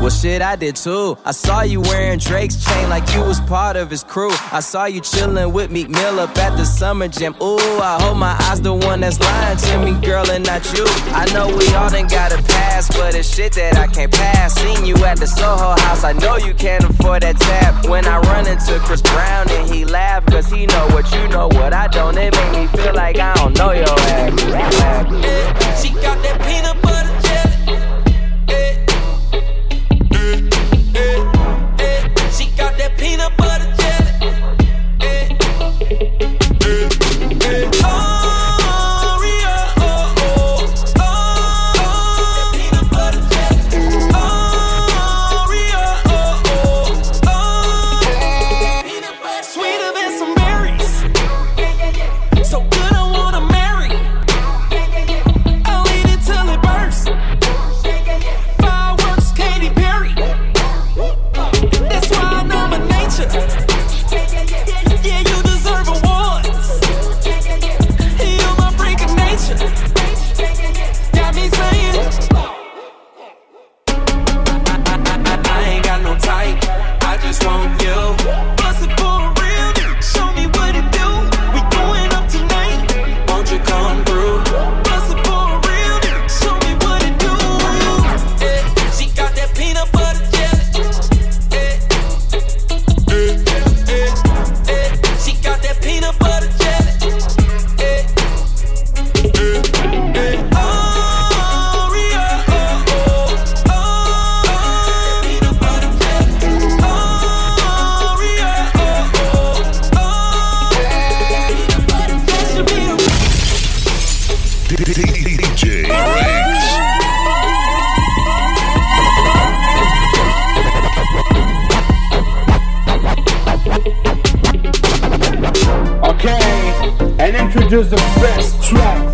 Well, 0.00 0.08
shit, 0.08 0.40
I 0.40 0.56
did 0.56 0.76
too. 0.76 1.18
I 1.26 1.32
saw 1.32 1.60
you 1.60 1.82
wearing 1.82 2.18
Drake's 2.18 2.64
chain 2.64 2.88
like 2.88 3.06
you 3.14 3.20
was 3.20 3.38
part 3.40 3.76
of 3.76 3.90
his 3.90 4.02
crew. 4.02 4.30
I 4.50 4.60
saw 4.60 4.86
you 4.86 5.02
chillin' 5.02 5.52
with 5.52 5.70
Meek 5.70 5.90
Mill 5.90 6.18
up 6.18 6.36
at 6.38 6.56
the 6.56 6.64
summer 6.64 7.06
jam. 7.06 7.34
Ooh, 7.42 7.58
I 7.58 7.98
hope 8.00 8.16
my 8.16 8.34
eyes 8.48 8.62
the 8.62 8.72
one 8.72 9.00
that's 9.00 9.20
lying 9.20 9.58
to 9.58 9.84
me, 9.84 9.92
girl, 10.00 10.24
and 10.30 10.46
not 10.46 10.64
you. 10.72 10.86
I 11.12 11.30
know 11.34 11.54
we 11.54 11.68
all 11.74 11.90
done 11.90 12.06
got 12.06 12.32
a 12.32 12.42
pass, 12.42 12.88
but 12.96 13.14
it's 13.14 13.28
shit 13.28 13.52
that 13.52 13.76
I 13.76 13.88
can't 13.88 14.10
pass. 14.10 14.54
Seen 14.54 14.86
you 14.86 14.96
at 15.04 15.18
the 15.18 15.26
Soho 15.26 15.78
house, 15.82 16.02
I 16.02 16.12
know 16.14 16.38
you 16.38 16.54
can't 16.54 16.82
afford 16.82 17.22
that 17.22 17.36
tab. 17.36 17.84
When 17.86 18.06
I 18.06 18.20
run 18.20 18.46
into 18.46 18.78
Chris 18.78 19.02
Brown 19.02 19.50
and 19.50 19.68
he 19.68 19.84
laugh, 19.84 20.24
cause 20.26 20.50
he 20.50 20.64
know 20.64 20.88
what 20.92 21.12
you 21.12 21.28
know, 21.28 21.48
what 21.48 21.74
I 21.74 21.88
don't. 21.88 22.16
It 22.16 22.34
make 22.34 22.52
me 22.52 22.66
feel 22.68 22.94
like 22.94 23.18
I 23.18 23.34
don't 23.34 23.54
know 23.58 23.72
your 23.72 23.84
ass. 23.84 24.32
She 25.82 25.90
got 25.90 26.22
that 26.22 26.40
peanut 26.40 26.80
butter 26.80 26.99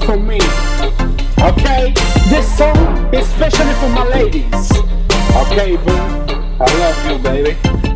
for 0.07 0.17
me. 0.17 0.39
Okay, 1.41 1.93
this 2.31 2.57
song 2.57 2.77
is 3.13 3.27
especially 3.27 3.75
for 3.75 3.89
my 3.89 4.09
ladies. 4.09 4.71
Okay, 5.43 5.77
boo, 5.77 5.99
I 6.61 6.67
love 6.79 7.11
you, 7.11 7.19
baby. 7.19 7.96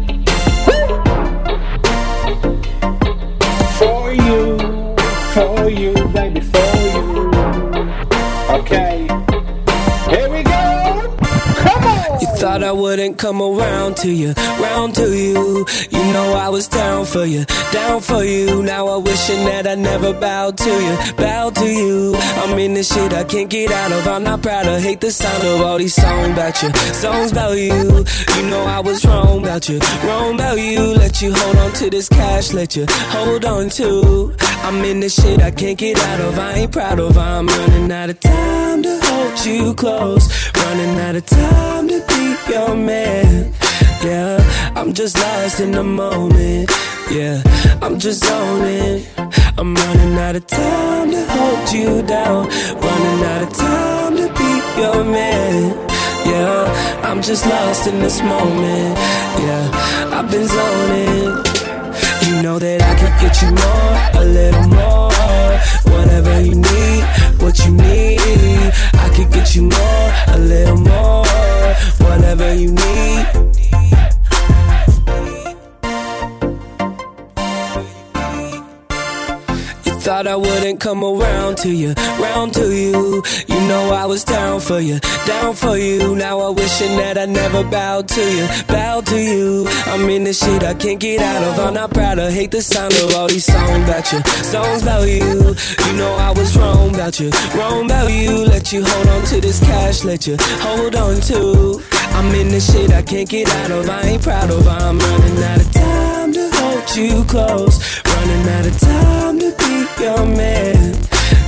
I 12.70 12.72
wouldn't 12.72 13.18
come 13.18 13.42
around 13.42 13.96
to 13.96 14.12
you, 14.12 14.32
round 14.62 14.94
to 14.94 15.10
you. 15.10 15.66
You 15.90 16.12
know 16.12 16.34
I 16.34 16.50
was 16.50 16.68
down 16.68 17.04
for 17.04 17.24
you, 17.24 17.44
down 17.72 18.00
for 18.00 18.22
you. 18.22 18.62
Now 18.62 18.86
I'm 18.86 19.02
wishing 19.02 19.44
that 19.46 19.66
I 19.66 19.74
never 19.74 20.12
bowed 20.12 20.56
to 20.58 20.70
you, 20.70 21.14
bowed 21.16 21.56
to 21.56 21.66
you. 21.66 22.14
I'm 22.14 22.56
in 22.60 22.74
this 22.74 22.94
shit 22.94 23.12
I 23.12 23.24
can't 23.24 23.50
get 23.50 23.72
out 23.72 23.90
of. 23.90 24.06
I'm 24.06 24.22
not 24.22 24.42
proud 24.42 24.68
of, 24.68 24.80
hate 24.80 25.00
the 25.00 25.10
sound 25.10 25.42
of 25.42 25.62
all 25.62 25.78
these 25.78 25.94
songs 25.94 26.28
about 26.28 26.62
you, 26.62 26.72
songs 26.94 27.32
about 27.32 27.58
you. 27.58 28.04
You 28.36 28.42
know 28.48 28.62
I 28.62 28.78
was 28.78 29.04
wrong 29.04 29.42
about 29.42 29.68
you, 29.68 29.80
wrong 30.04 30.36
about 30.36 30.60
you. 30.60 30.94
Let 30.94 31.20
you 31.20 31.34
hold 31.34 31.56
on 31.56 31.72
to 31.72 31.90
this 31.90 32.08
cash, 32.08 32.52
let 32.52 32.76
you 32.76 32.86
hold 32.88 33.44
on 33.46 33.68
to. 33.70 34.32
I'm 34.62 34.84
in 34.84 35.00
this 35.00 35.20
shit 35.20 35.42
I 35.42 35.50
can't 35.50 35.76
get 35.76 35.98
out 35.98 36.20
of. 36.20 36.38
I 36.38 36.52
ain't 36.52 36.70
proud 36.70 37.00
of. 37.00 37.18
I'm 37.18 37.48
running 37.48 37.90
out 37.90 38.10
of 38.10 38.20
time 38.20 38.82
to 38.84 39.00
hold 39.02 39.44
you 39.44 39.74
close, 39.74 40.28
running 40.54 41.00
out 41.00 41.16
of 41.16 41.26
time 41.26 41.88
to 41.88 41.98
be 42.06 42.52
your 42.52 42.59
man. 42.68 43.52
Yeah, 44.02 44.38
I'm 44.76 44.92
just 44.92 45.16
lost 45.18 45.60
in 45.60 45.72
the 45.72 45.82
moment. 45.82 46.70
Yeah, 47.10 47.42
I'm 47.82 47.98
just 47.98 48.24
zoning. 48.24 49.04
I'm 49.58 49.74
running 49.74 50.14
out 50.18 50.36
of 50.36 50.46
time 50.46 51.10
to 51.10 51.22
hold 51.34 51.72
you 51.72 52.02
down. 52.02 52.48
Running 52.86 53.20
out 53.32 53.42
of 53.42 53.52
time 53.52 54.16
to 54.16 54.26
be 54.38 54.50
your 54.80 55.04
man. 55.04 55.74
Yeah, 56.26 57.02
I'm 57.04 57.20
just 57.22 57.46
lost 57.46 57.86
in 57.86 57.98
this 58.00 58.22
moment. 58.22 58.96
Yeah, 59.44 59.64
I've 60.16 60.30
been 60.30 60.46
zoning. 60.46 61.44
You 62.26 62.42
know 62.42 62.58
that 62.58 62.82
I 62.82 62.99
get 63.20 63.42
you 63.42 63.50
more, 63.50 64.22
a 64.22 64.24
little 64.24 64.68
more. 64.68 65.10
Whatever 65.92 66.40
you 66.40 66.54
need, 66.54 67.04
what 67.40 67.58
you 67.64 67.72
need. 67.72 68.72
I 68.94 69.12
could 69.14 69.30
get 69.30 69.54
you 69.54 69.62
more, 69.62 70.12
a 70.28 70.38
little 70.38 70.78
more. 70.78 71.26
Whatever 71.98 72.54
you 72.54 72.72
need. 72.72 74.09
Thought 80.00 80.26
I 80.26 80.34
wouldn't 80.34 80.80
come 80.80 81.04
around 81.04 81.58
to 81.58 81.70
you, 81.70 81.92
round 82.18 82.54
to 82.54 82.74
you. 82.74 83.22
You 83.46 83.60
know 83.68 83.92
I 83.92 84.06
was 84.06 84.24
down 84.24 84.58
for 84.60 84.80
you, 84.80 84.98
down 85.26 85.54
for 85.54 85.76
you. 85.76 86.16
Now 86.16 86.40
I'm 86.40 86.54
wishing 86.54 86.96
that 86.96 87.18
I 87.18 87.26
never 87.26 87.62
bowed 87.62 88.08
to 88.08 88.20
you, 88.20 88.48
bowed 88.66 89.04
to 89.06 89.20
you. 89.20 89.66
I'm 89.86 90.08
in 90.08 90.24
this 90.24 90.42
shit 90.42 90.64
I 90.64 90.72
can't 90.72 90.98
get 90.98 91.20
out 91.20 91.42
of. 91.42 91.58
I'm 91.66 91.74
not 91.74 91.90
proud 91.92 92.18
of, 92.18 92.32
hate 92.32 92.50
the 92.50 92.62
sound 92.62 92.94
of 92.94 93.14
all 93.14 93.28
these 93.28 93.44
songs 93.44 93.84
about 93.84 94.10
you, 94.10 94.20
songs 94.42 94.82
about 94.82 95.06
you. 95.06 95.54
You 95.86 95.92
know 95.98 96.14
I 96.18 96.30
was 96.30 96.56
wrong 96.56 96.94
about 96.94 97.20
you, 97.20 97.30
wrong 97.54 97.84
about 97.84 98.10
you. 98.10 98.46
Let 98.46 98.72
you 98.72 98.82
hold 98.82 99.06
on 99.06 99.24
to 99.26 99.40
this 99.40 99.60
cash, 99.60 100.02
let 100.02 100.26
you 100.26 100.36
hold 100.64 100.96
on 100.96 101.20
to. 101.28 101.82
I'm 102.16 102.34
in 102.34 102.48
this 102.48 102.72
shit 102.72 102.90
I 102.90 103.02
can't 103.02 103.28
get 103.28 103.48
out 103.48 103.70
of. 103.70 103.88
I 103.88 104.02
ain't 104.02 104.22
proud 104.22 104.50
of. 104.50 104.66
I'm 104.66 104.98
running 104.98 105.42
out 105.44 105.60
of 105.60 105.70
time 105.72 106.32
to 106.32 106.50
hold 106.54 106.96
you 106.96 107.24
close, 107.24 108.02
running 108.06 108.48
out 108.48 108.66
of 108.66 108.78
time 108.80 109.38
to 109.38 109.50
be 109.58 109.69
your 110.00 110.24
man. 110.26 110.94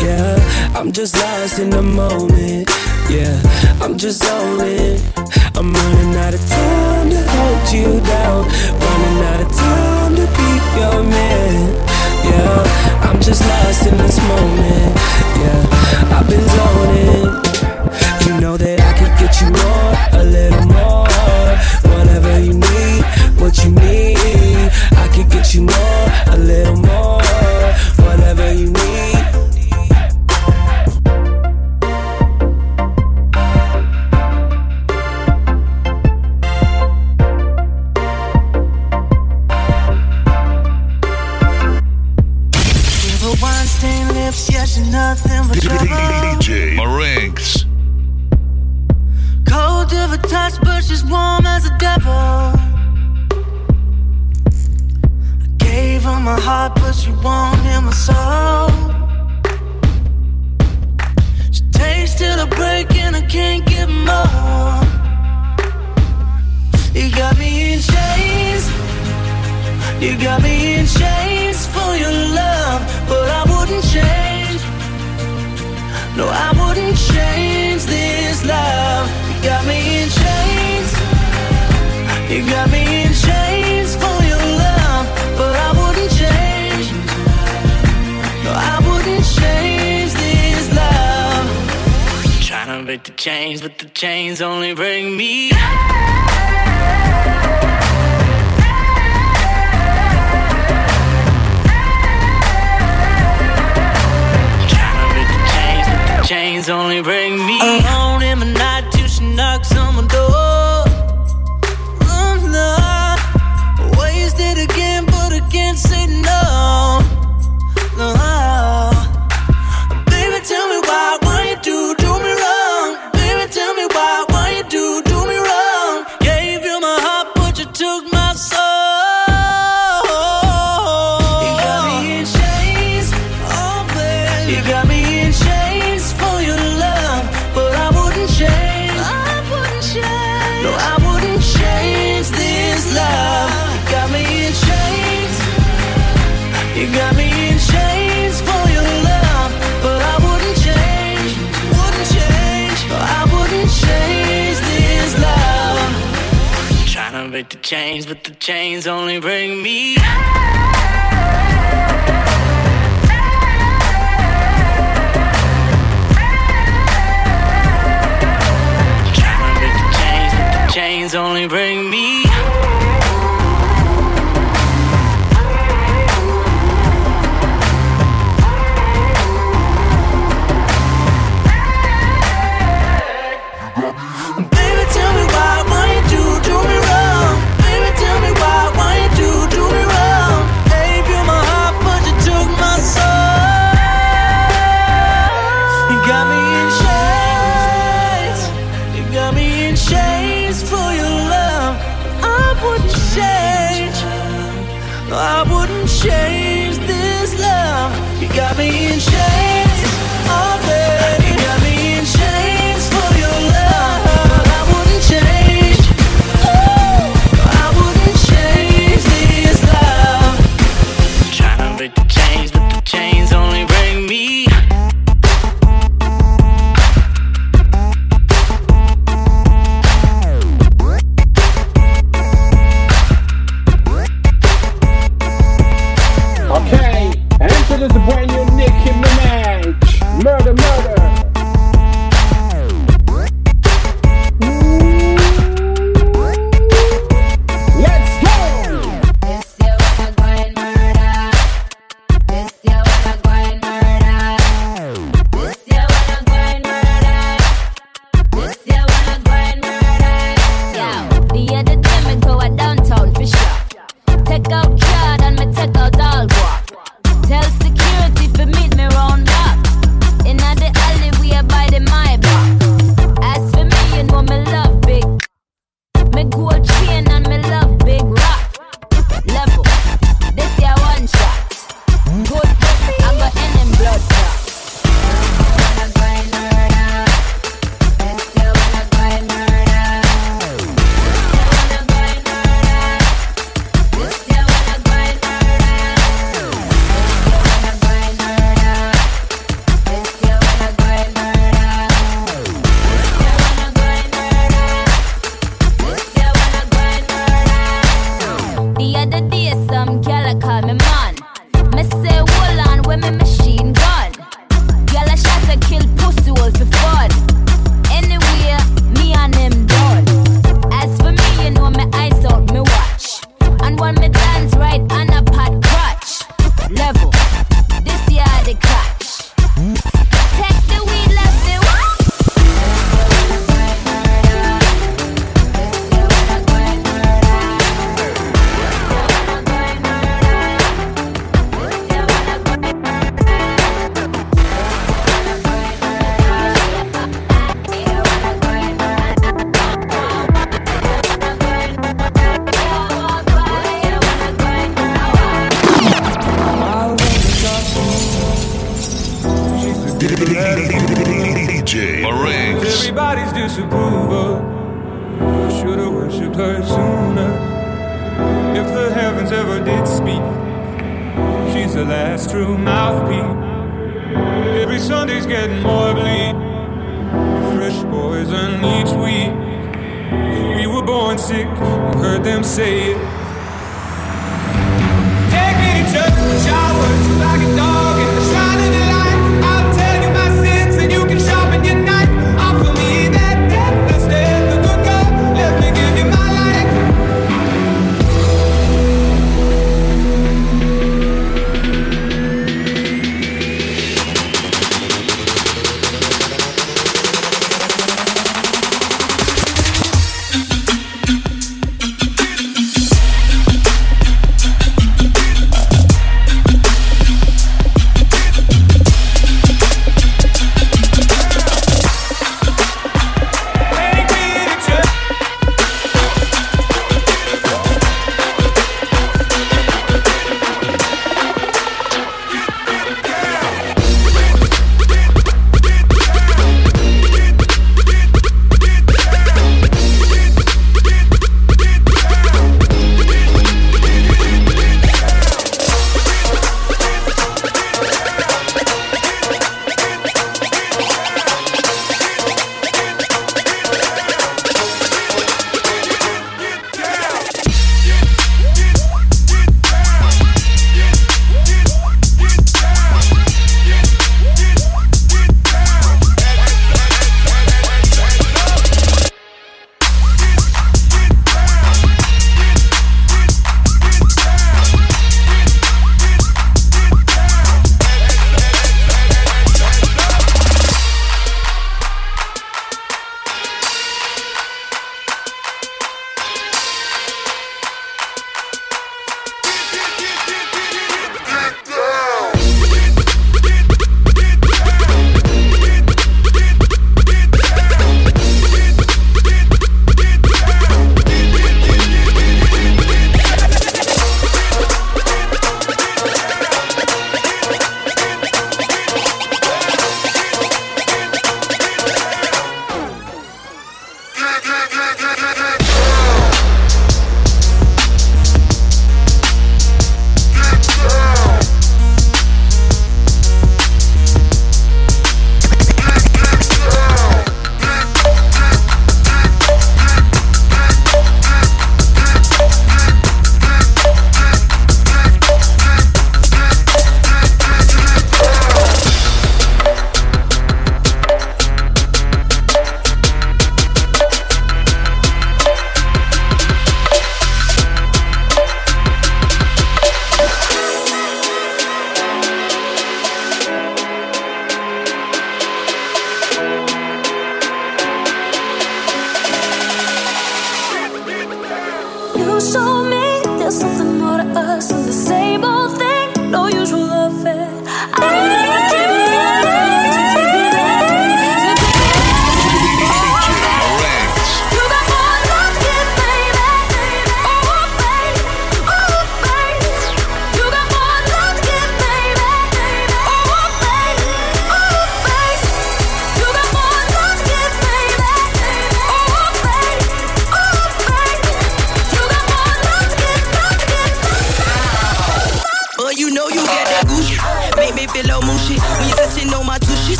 Yeah, 0.00 0.72
I'm 0.74 0.90
just 0.90 1.14
lost 1.16 1.58
in 1.58 1.70
the 1.70 1.82
moment. 1.82 2.70
Yeah, 3.10 3.36
I'm 3.82 3.98
just 3.98 4.24
zoning. 4.24 5.00
I'm 5.54 5.72
running 5.72 6.14
out 6.16 6.32
of 6.32 6.40
time 6.48 7.10
to 7.10 7.20
hold 7.28 7.72
you 7.72 8.00
down. 8.00 8.44
Running 8.84 9.18
out 9.30 9.40
of 9.42 9.52
time 9.52 10.16
to 10.16 10.26
be 10.38 10.50
your 10.80 11.02
man. 11.04 11.74
Yeah, 12.24 13.08
I'm 13.08 13.20
just 13.20 13.42
lost 13.46 13.86
in 13.86 13.96
this 13.98 14.18
moment. 14.28 14.96
Yeah, 15.42 16.16
I've 16.16 16.28
been 16.28 16.46
zoning. 16.56 17.28
You 18.26 18.40
know 18.40 18.56
that 18.56 18.80
I 18.80 18.92
could 18.98 19.14
get 19.20 19.40
you 19.42 19.48
more, 19.50 20.20
a 20.20 20.24
little 20.24 20.66
more. 20.66 21.07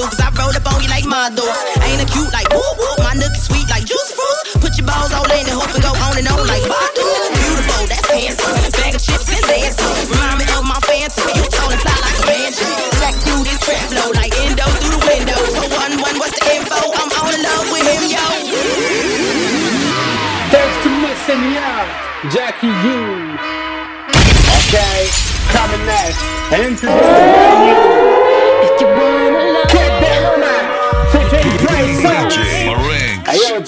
do. 0.00 0.08
Cause 0.08 0.20
I 0.20 0.28
rolled 0.32 0.56
up 0.56 0.66
on 0.72 0.80
you 0.80 0.88
like 0.88 1.04
my 1.04 1.28
door 1.36 1.52
Ain't 1.84 2.00
a 2.00 2.08
cute 2.08 2.32
like 2.32 2.48
woo 2.48 2.64
woo. 2.80 2.96
My 3.04 3.12
nook 3.12 3.32
is 3.36 3.44
sweet 3.44 3.68
like 3.68 3.84
juice 3.84 4.12
fruits. 4.16 4.56
Put 4.56 4.72
your 4.80 4.88
balls 4.88 5.12
all 5.12 5.28
in 5.28 5.44
and 5.44 5.56
hope 5.56 5.72
and 5.72 5.84
go 5.84 5.92
on 5.92 6.16
and 6.16 6.28
on 6.28 6.40
like 6.48 6.64
my 6.64 6.84
do. 6.96 7.04
Beautiful, 7.36 7.84
that's 7.84 8.08
handsome. 8.08 8.56
Bag 8.80 8.96
of 8.96 9.02
chips 9.02 9.28
and 9.28 9.44
dancing. 9.44 9.92
Remind 10.08 10.40
me 10.40 10.46
of 10.56 10.64
my 10.64 10.80
fancy 10.88 11.20
You 11.36 11.44
tall 11.52 11.68
and 11.68 11.80
fly 11.84 11.96
like 12.00 12.16
a 12.16 12.24
banshee. 12.24 12.76
Black 12.96 13.16
through 13.20 13.44
this 13.44 13.60
trap 13.60 13.84
flow 13.92 14.08
like 14.16 14.32
endo 14.40 14.66
through 14.80 14.96
the 14.96 15.02
window. 15.04 15.40
So 15.52 15.62
one 15.76 15.94
one, 16.00 16.16
what's 16.16 16.36
the 16.38 16.44
info? 16.48 16.80
I'm 16.96 17.10
all 17.20 17.30
in 17.30 17.40
love 17.44 17.68
with 17.68 17.84
him, 17.84 18.04
yo. 18.08 18.24
Thanks 20.48 20.76
to 20.82 20.90
missing 21.04 21.40
me 21.44 21.52
out, 21.60 21.88
Jackie 22.32 22.72
you 22.72 23.36
Okay, 24.70 25.02
coming 25.54 25.84
next. 25.86 26.22
And 26.50 26.78
today, 26.78 27.60
if 28.64 28.80
you 28.80 28.86
want. 28.86 29.19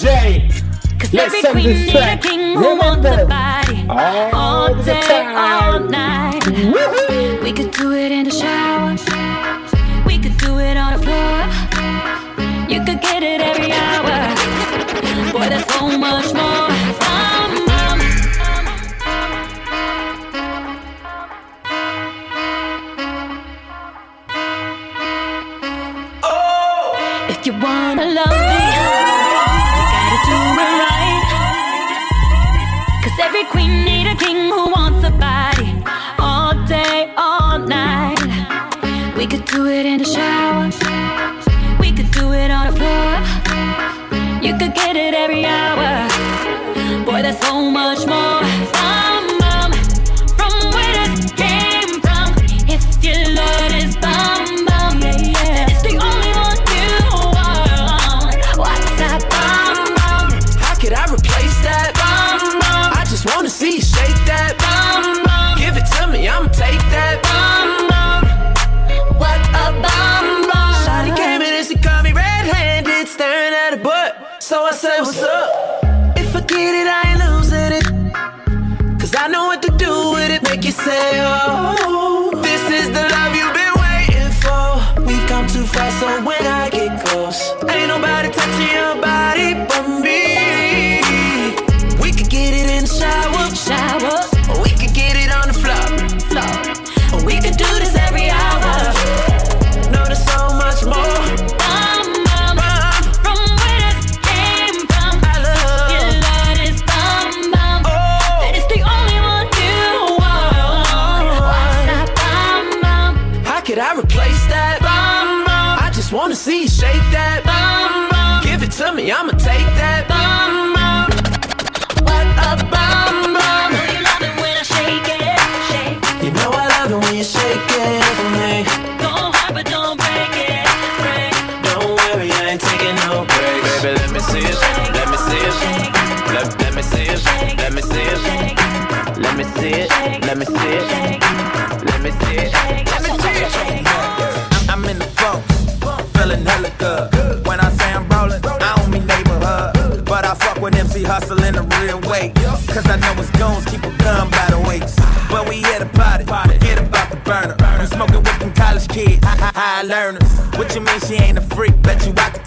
Marinx. 0.03 0.63
Hey 1.01 1.09
yo, 1.11 1.27
Jay, 1.29 1.29
let's 1.29 1.45
every 1.45 1.61
queen 1.63 1.85
need 1.85 1.95
a 1.95 2.17
king 2.17 2.57
who 2.57 2.75
wants 2.77 3.07
a 3.07 3.25
body. 3.25 3.85
All 3.89 4.35
all 4.35 4.83
day, 4.83 5.22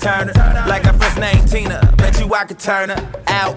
turn 0.07 0.29
her. 0.29 0.65
Like 0.69 0.85
her 0.85 0.93
first 0.93 1.19
name 1.19 1.45
Tina, 1.47 1.81
bet 1.97 2.19
you 2.21 2.33
I 2.33 2.45
could 2.45 2.61
turn 2.61 2.91
her 2.91 3.03
out. 3.27 3.55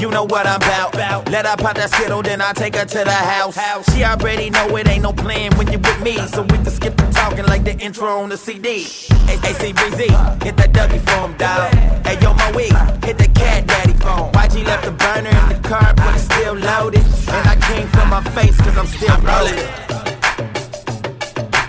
You 0.00 0.08
know 0.10 0.24
what 0.24 0.46
I'm 0.46 0.62
about. 0.62 1.28
Let 1.30 1.46
her 1.46 1.56
pop 1.56 1.76
that 1.76 1.90
skittle, 1.90 2.22
then 2.22 2.40
I 2.40 2.52
take 2.52 2.76
her 2.76 2.84
to 2.84 2.98
the 2.98 3.18
house. 3.34 3.56
She 3.92 4.04
already 4.04 4.50
know 4.50 4.76
it 4.76 4.86
ain't 4.88 5.02
no 5.02 5.12
plan 5.12 5.56
when 5.56 5.72
you 5.72 5.78
with 5.78 6.00
me. 6.02 6.16
So 6.28 6.42
we 6.42 6.58
can 6.62 6.70
skip 6.70 6.96
the 6.96 7.06
talking 7.10 7.46
like 7.46 7.64
the 7.64 7.76
intro 7.78 8.08
on 8.22 8.28
the 8.28 8.36
CD. 8.36 8.84
ACBZ, 8.84 10.42
hit 10.44 10.56
that 10.56 10.72
Dougie 10.72 11.00
for 11.06 11.26
him, 11.26 11.36
dog. 11.36 11.74
Hey, 12.06 12.20
yo, 12.22 12.34
my 12.34 12.50
week, 12.52 12.76
hit 13.04 13.18
the 13.18 13.28
cat 13.34 13.66
daddy 13.66 13.94
phone. 13.94 14.30
YG 14.32 14.64
left 14.64 14.84
the 14.84 14.92
burner 14.92 15.30
in 15.30 15.48
the 15.48 15.68
car, 15.68 15.92
but 15.96 16.14
it's 16.14 16.24
still 16.24 16.54
loaded. 16.54 17.04
And 17.34 17.44
I 17.48 17.56
came 17.68 17.88
from 17.88 18.10
my 18.10 18.22
face, 18.36 18.56
cause 18.58 18.76
I'm 18.78 18.86
still 18.86 19.18
rolling. 19.26 19.58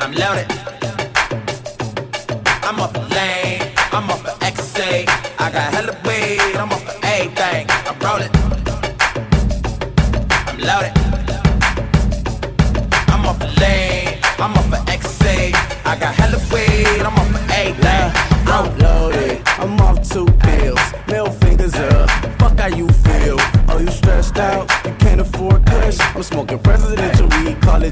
I'm 0.04 0.14
loaded. 0.14 0.48
I'm 2.68 2.80
off 2.80 2.94
the 2.94 3.02
lane, 3.02 3.35
I'm 3.96 4.10
off 4.10 4.24
the 4.24 4.32
XA. 4.46 5.08
I 5.40 5.52
got 5.52 5.75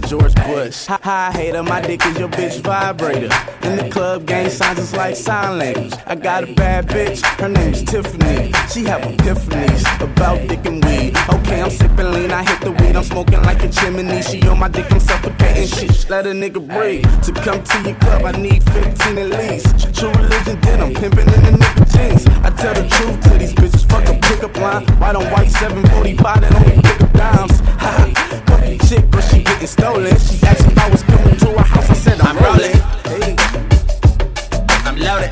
George 0.08 0.36
Bush. 0.36 0.86
Hi, 0.88 1.00
hi, 1.02 1.32
hater, 1.32 1.64
my 1.64 1.82
dick 1.82 2.06
is 2.06 2.20
your 2.20 2.28
bitch 2.28 2.60
vibrator. 2.60 3.30
In 3.64 3.78
the 3.78 3.90
club, 3.90 4.26
gang 4.26 4.50
signs 4.50 4.80
is 4.80 4.94
like 4.94 5.16
sign 5.16 5.58
language. 5.58 5.94
I 6.06 6.16
got 6.16 6.44
a 6.44 6.54
bad 6.54 6.88
bitch, 6.88 7.22
her 7.40 7.50
name's 7.50 7.84
Tiffany. 7.84 8.52
She 8.72 8.84
have 8.84 9.02
epiphanies 9.02 9.84
about 10.02 10.48
dick 10.48 10.66
and 10.66 10.84
weed. 10.84 11.16
Okay, 11.30 11.62
I'm 11.62 11.70
sipping 11.70 12.12
lean, 12.12 12.32
I 12.32 12.44
hit 12.44 12.62
the 12.62 12.72
weed, 12.72 12.96
I'm 12.96 13.04
smoking 13.04 13.42
like 13.44 13.64
a 13.64 13.70
chimney. 13.70 14.22
She 14.22 14.42
on 14.48 14.60
my 14.60 14.68
dick, 14.68 14.92
I'm 14.92 15.00
suffocating 15.00 15.68
shit. 15.68 16.10
Let 16.10 16.28
a 16.28 16.32
nigga 16.32 16.62
breathe. 16.68 17.06
To 17.24 17.32
come 17.32 17.64
to 17.64 17.82
your 17.82 17.96
club, 18.00 18.26
I 18.26 18.32
need 18.34 18.64
15 18.72 19.18
at 19.18 19.30
least. 19.40 19.96
True 19.96 20.12
religion, 20.12 20.60
then 20.62 20.82
I'm 20.82 20.94
pimping 20.94 21.28
in 21.28 21.60
the 21.60 21.90
jeans. 21.94 22.26
I 22.44 22.50
tell 22.52 22.74
the 22.74 22.88
truth 22.90 23.22
to 23.24 23.38
these 23.38 23.54
bitches, 23.54 23.90
fuck 23.90 24.08
a 24.10 24.20
pickup 24.28 24.56
line. 24.58 24.86
White 25.00 25.16
on 25.16 25.26
white 25.32 25.50
745 25.52 26.42
that 26.42 26.56
only 26.56 26.82
pick 26.82 27.02
up 27.02 27.14
dimes. 27.14 27.62
Ha, 27.84 28.14
chick, 28.88 29.12
but 29.12 29.22
she 29.22 29.44
getting 29.44 29.68
stolen. 29.68 29.93
She 29.94 30.42
asked 30.48 30.66
if 30.66 30.78
I 30.80 30.90
was 30.90 31.04
coming 31.04 31.36
to 31.38 31.46
her 31.52 31.64
house, 31.64 31.88
I 31.88 31.94
said 31.94 32.20
I'm, 32.22 32.36
rolling. 32.38 32.74
Hey. 33.06 33.36
I'm 34.88 34.98
loaded. 34.98 35.30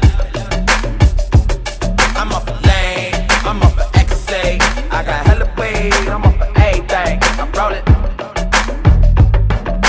I'm 2.16 2.32
off 2.32 2.46
the 2.46 2.54
lane, 2.68 3.16
I'm 3.44 3.60
off 3.64 3.76
the 3.76 3.86
XA. 3.98 4.62
I 4.92 5.04
got 5.04 5.26
hella 5.26 5.46
weed, 5.58 6.08
I'm 6.08 6.24
off 6.24 6.38
the 6.38 6.46
everything. 6.62 7.18
I'm 7.42 7.52
rolling. 7.58 7.84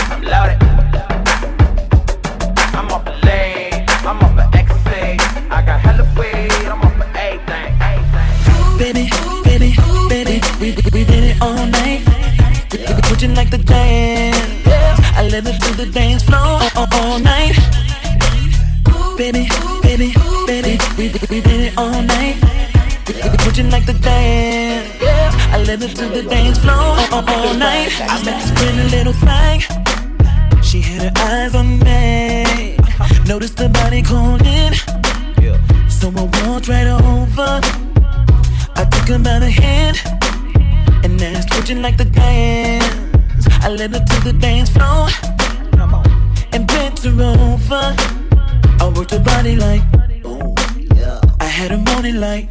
I'm 0.08 0.22
loaded. 0.32 0.58
I'm 2.72 2.90
off 2.90 3.04
the 3.04 3.12
lane, 3.26 3.84
I'm 4.08 4.22
off 4.24 4.34
the 4.36 4.46
XA. 4.56 5.20
I 5.50 5.62
got 5.66 5.80
hella 5.80 6.04
weed, 6.16 6.66
I'm 6.72 6.80
off 6.80 6.96
the 6.96 7.06
everything. 7.20 7.72
Baby, 8.78 9.10
baby, 9.44 9.76
baby, 10.08 10.40
we, 10.62 10.68
we 10.94 11.04
did 11.04 11.24
it 11.24 11.42
all 11.42 11.66
night. 11.66 12.00
We, 12.72 12.78
we 12.78 13.02
put 13.02 13.20
you 13.20 13.28
like 13.28 13.50
the 13.50 13.58
dance. 13.58 14.61
I 14.61 14.61
let 15.32 15.48
it 15.48 15.58
do 15.62 15.72
the 15.82 15.90
dance 15.90 16.22
floor 16.24 16.60
all, 16.76 16.86
all 16.92 17.18
night. 17.18 17.56
Baby, 19.16 19.48
baby, 19.82 20.12
baby, 20.46 20.76
we, 20.98 21.08
we 21.30 21.40
did 21.40 21.60
it 21.68 21.78
all 21.78 22.02
night. 22.02 22.36
We, 23.08 23.14
we 23.14 23.50
you 23.56 23.70
like 23.70 23.86
the 23.86 23.94
dance. 23.94 24.92
I 25.54 25.64
let 25.66 25.80
her 25.80 25.88
to 25.88 26.08
the 26.10 26.22
dance 26.28 26.58
floor 26.58 26.76
all, 26.76 27.24
all 27.26 27.54
night. 27.54 27.92
I 28.12 28.22
met 28.26 28.42
this 28.42 28.52
pretty 28.58 28.84
little 28.94 29.14
thing. 29.14 29.60
She 30.62 30.82
had 30.82 31.00
her 31.00 31.24
eyes 31.24 31.54
on 31.54 31.78
me. 31.78 32.76
Noticed 33.26 33.56
the 33.56 33.70
body 33.70 34.02
calling. 34.02 34.74
So 35.88 36.12
I 36.14 36.46
walked 36.46 36.68
right 36.68 36.88
over. 36.88 37.60
I 38.76 38.84
took 38.84 39.08
her 39.08 39.18
by 39.18 39.38
the 39.38 39.50
hand 39.50 39.96
and 41.04 41.22
asked, 41.22 41.54
Would 41.56 41.70
you 41.70 41.76
like 41.76 41.96
to 41.96 42.04
dance? 42.04 43.11
I 43.64 43.68
led 43.68 43.92
her 43.92 44.00
to 44.00 44.20
the 44.24 44.32
dance 44.32 44.70
floor 44.70 45.06
and 46.52 46.66
bent 46.66 46.98
her 47.04 47.10
over. 47.10 47.94
I 48.80 48.92
worked 48.94 49.12
her 49.12 49.20
body 49.20 49.54
like, 49.54 49.82
I 51.40 51.44
had 51.44 51.70
her 51.70 51.78
morning 51.78 52.16
like, 52.16 52.48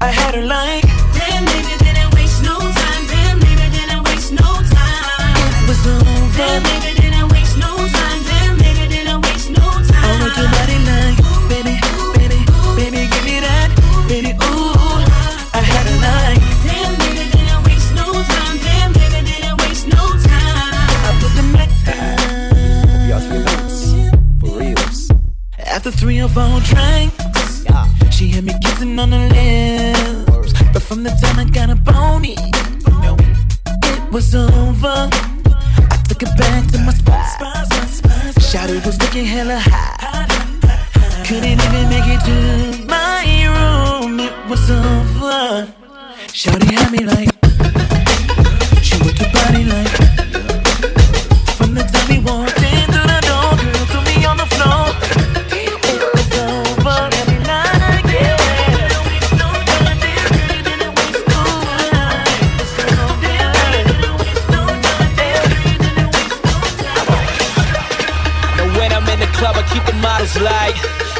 I 0.00 0.06
had 0.06 0.34
her 0.36 0.46
like, 0.46 0.84
Damn, 1.14 1.44
baby, 1.46 1.74
didn't 1.82 2.14
waste 2.14 2.42
no 2.44 2.58
time. 2.58 3.06
Damn, 3.08 3.40
baby, 3.40 3.66
didn't 3.76 4.04
waste 4.04 4.32
no 4.32 4.50
time. 4.76 5.34
it 5.36 5.68
was 5.68 5.86
over. 5.86 6.36
Damn, 6.36 6.62
baby, 6.62 6.93
After 25.74 25.90
three 25.90 26.20
or 26.22 26.28
four 26.28 26.60
drinks, 26.60 27.64
she 28.16 28.28
had 28.28 28.44
me 28.44 28.54
kissing 28.62 28.96
on 28.96 29.10
her 29.10 29.28
lips. 29.28 30.52
But 30.72 30.82
from 30.82 31.02
the 31.02 31.10
time 31.20 31.36
I 31.40 31.50
got 31.50 31.68
a 31.68 31.74
pony, 31.74 32.36
it 32.38 34.12
was 34.12 34.36
over. 34.36 35.10
I 35.90 35.96
took 36.08 36.22
it 36.22 36.38
back 36.38 36.70
to 36.70 36.78
my 36.78 36.92
spot. 36.92 37.26
Shouted 38.40 38.86
was 38.86 39.00
looking 39.02 39.24
hella 39.24 39.58
high. 39.58 40.26
Couldn't 41.26 41.60
even 41.66 41.88
make 41.88 42.06
it 42.06 42.20
to 42.28 42.86
my 42.86 43.24
room. 43.54 44.20
It 44.20 44.48
was 44.48 44.70
over. 44.70 45.66
Shouty 46.28 46.70
had 46.70 46.92
me 46.92 47.00
like, 47.04 47.30
she 48.80 48.96
worked 49.02 49.18
her 49.18 49.32
body 49.32 49.64
like. 49.64 50.03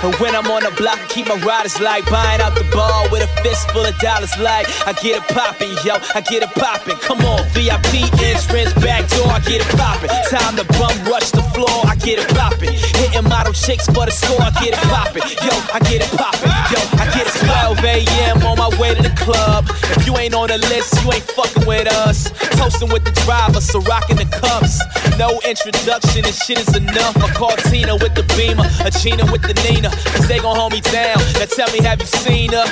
And 0.05 0.15
when 0.17 0.37
I'm 0.37 0.45
on 0.51 0.63
the 0.63 0.71
block, 0.77 1.01
I 1.01 1.07
keep 1.09 1.29
my 1.29 1.41
riders 1.41 1.81
like. 1.81 2.05
Buying 2.11 2.43
out 2.43 2.55
the 2.55 2.69
ball 2.77 3.09
with 3.11 3.23
a 3.25 3.31
fist 3.41 3.71
full 3.71 3.87
of 3.87 3.97
dollars 4.01 4.37
like. 4.39 4.69
I 4.87 4.93
get 4.93 5.17
it 5.17 5.27
poppin', 5.33 5.73
yo, 5.81 5.97
I 6.15 6.21
get 6.21 6.43
it 6.43 6.51
poppin'. 6.51 6.97
Come 7.01 7.25
on, 7.25 7.41
VIP 7.57 8.05
entrance, 8.21 8.75
back 8.85 9.09
door, 9.09 9.33
I 9.33 9.41
get 9.41 9.65
it 9.65 9.71
poppin'. 9.81 10.11
Time 10.29 10.57
to 10.57 10.65
bum 10.77 10.93
rush 11.09 11.31
the 11.31 11.44
floor, 11.55 11.87
I 11.87 11.95
get 11.97 12.19
it 12.19 12.29
poppin'. 12.35 12.75
Hitting 12.75 13.25
model 13.31 13.55
chicks 13.55 13.87
for 13.87 14.05
the 14.05 14.11
score, 14.11 14.43
I 14.43 14.51
get 14.59 14.75
it 14.75 14.85
poppin'. 14.91 15.23
Yo, 15.47 15.55
I 15.73 15.79
get 15.87 16.03
it 16.03 16.11
poppin', 16.19 16.51
yo, 16.75 16.81
I 16.99 17.07
get 17.15 17.25
it 17.31 17.35
12 17.47 17.79
a.m. 17.87 18.43
on 18.45 18.59
my 18.59 18.69
way 18.79 18.95
to 18.95 19.03
the 19.03 19.15
club. 19.15 19.71
If 19.95 20.07
you 20.07 20.19
ain't 20.19 20.35
on 20.35 20.49
the 20.49 20.59
list, 20.59 20.99
you 21.03 21.13
ain't 21.13 21.23
fucking 21.23 21.65
with 21.67 21.87
us. 22.05 22.31
Toasting 22.59 22.91
with 22.91 23.05
the 23.05 23.15
driver, 23.25 23.61
so 23.61 23.81
rocking 23.87 24.17
the 24.17 24.27
cups. 24.27 24.83
No 25.17 25.41
introduction, 25.47 26.27
and 26.27 26.35
shit 26.35 26.59
is 26.59 26.75
enough. 26.77 27.17
I 27.23 27.31
call 27.33 27.55
Tina 27.71 27.95
with 27.95 28.15
the 28.15 28.27
beamer, 28.37 28.67
a 28.85 28.91
Gina 28.91 29.25
with 29.31 29.43
the 29.43 29.55
Nina, 29.65 29.91
cause 30.13 30.27
they 30.27 30.39
gon' 30.39 30.57
hold 30.57 30.73
me 30.73 30.81
down. 30.81 31.19
Now 31.39 31.47
tell 31.47 31.71
me, 31.73 31.81
have 31.87 32.01
you 32.01 32.07
seen 32.07 32.51
her? 32.53 32.67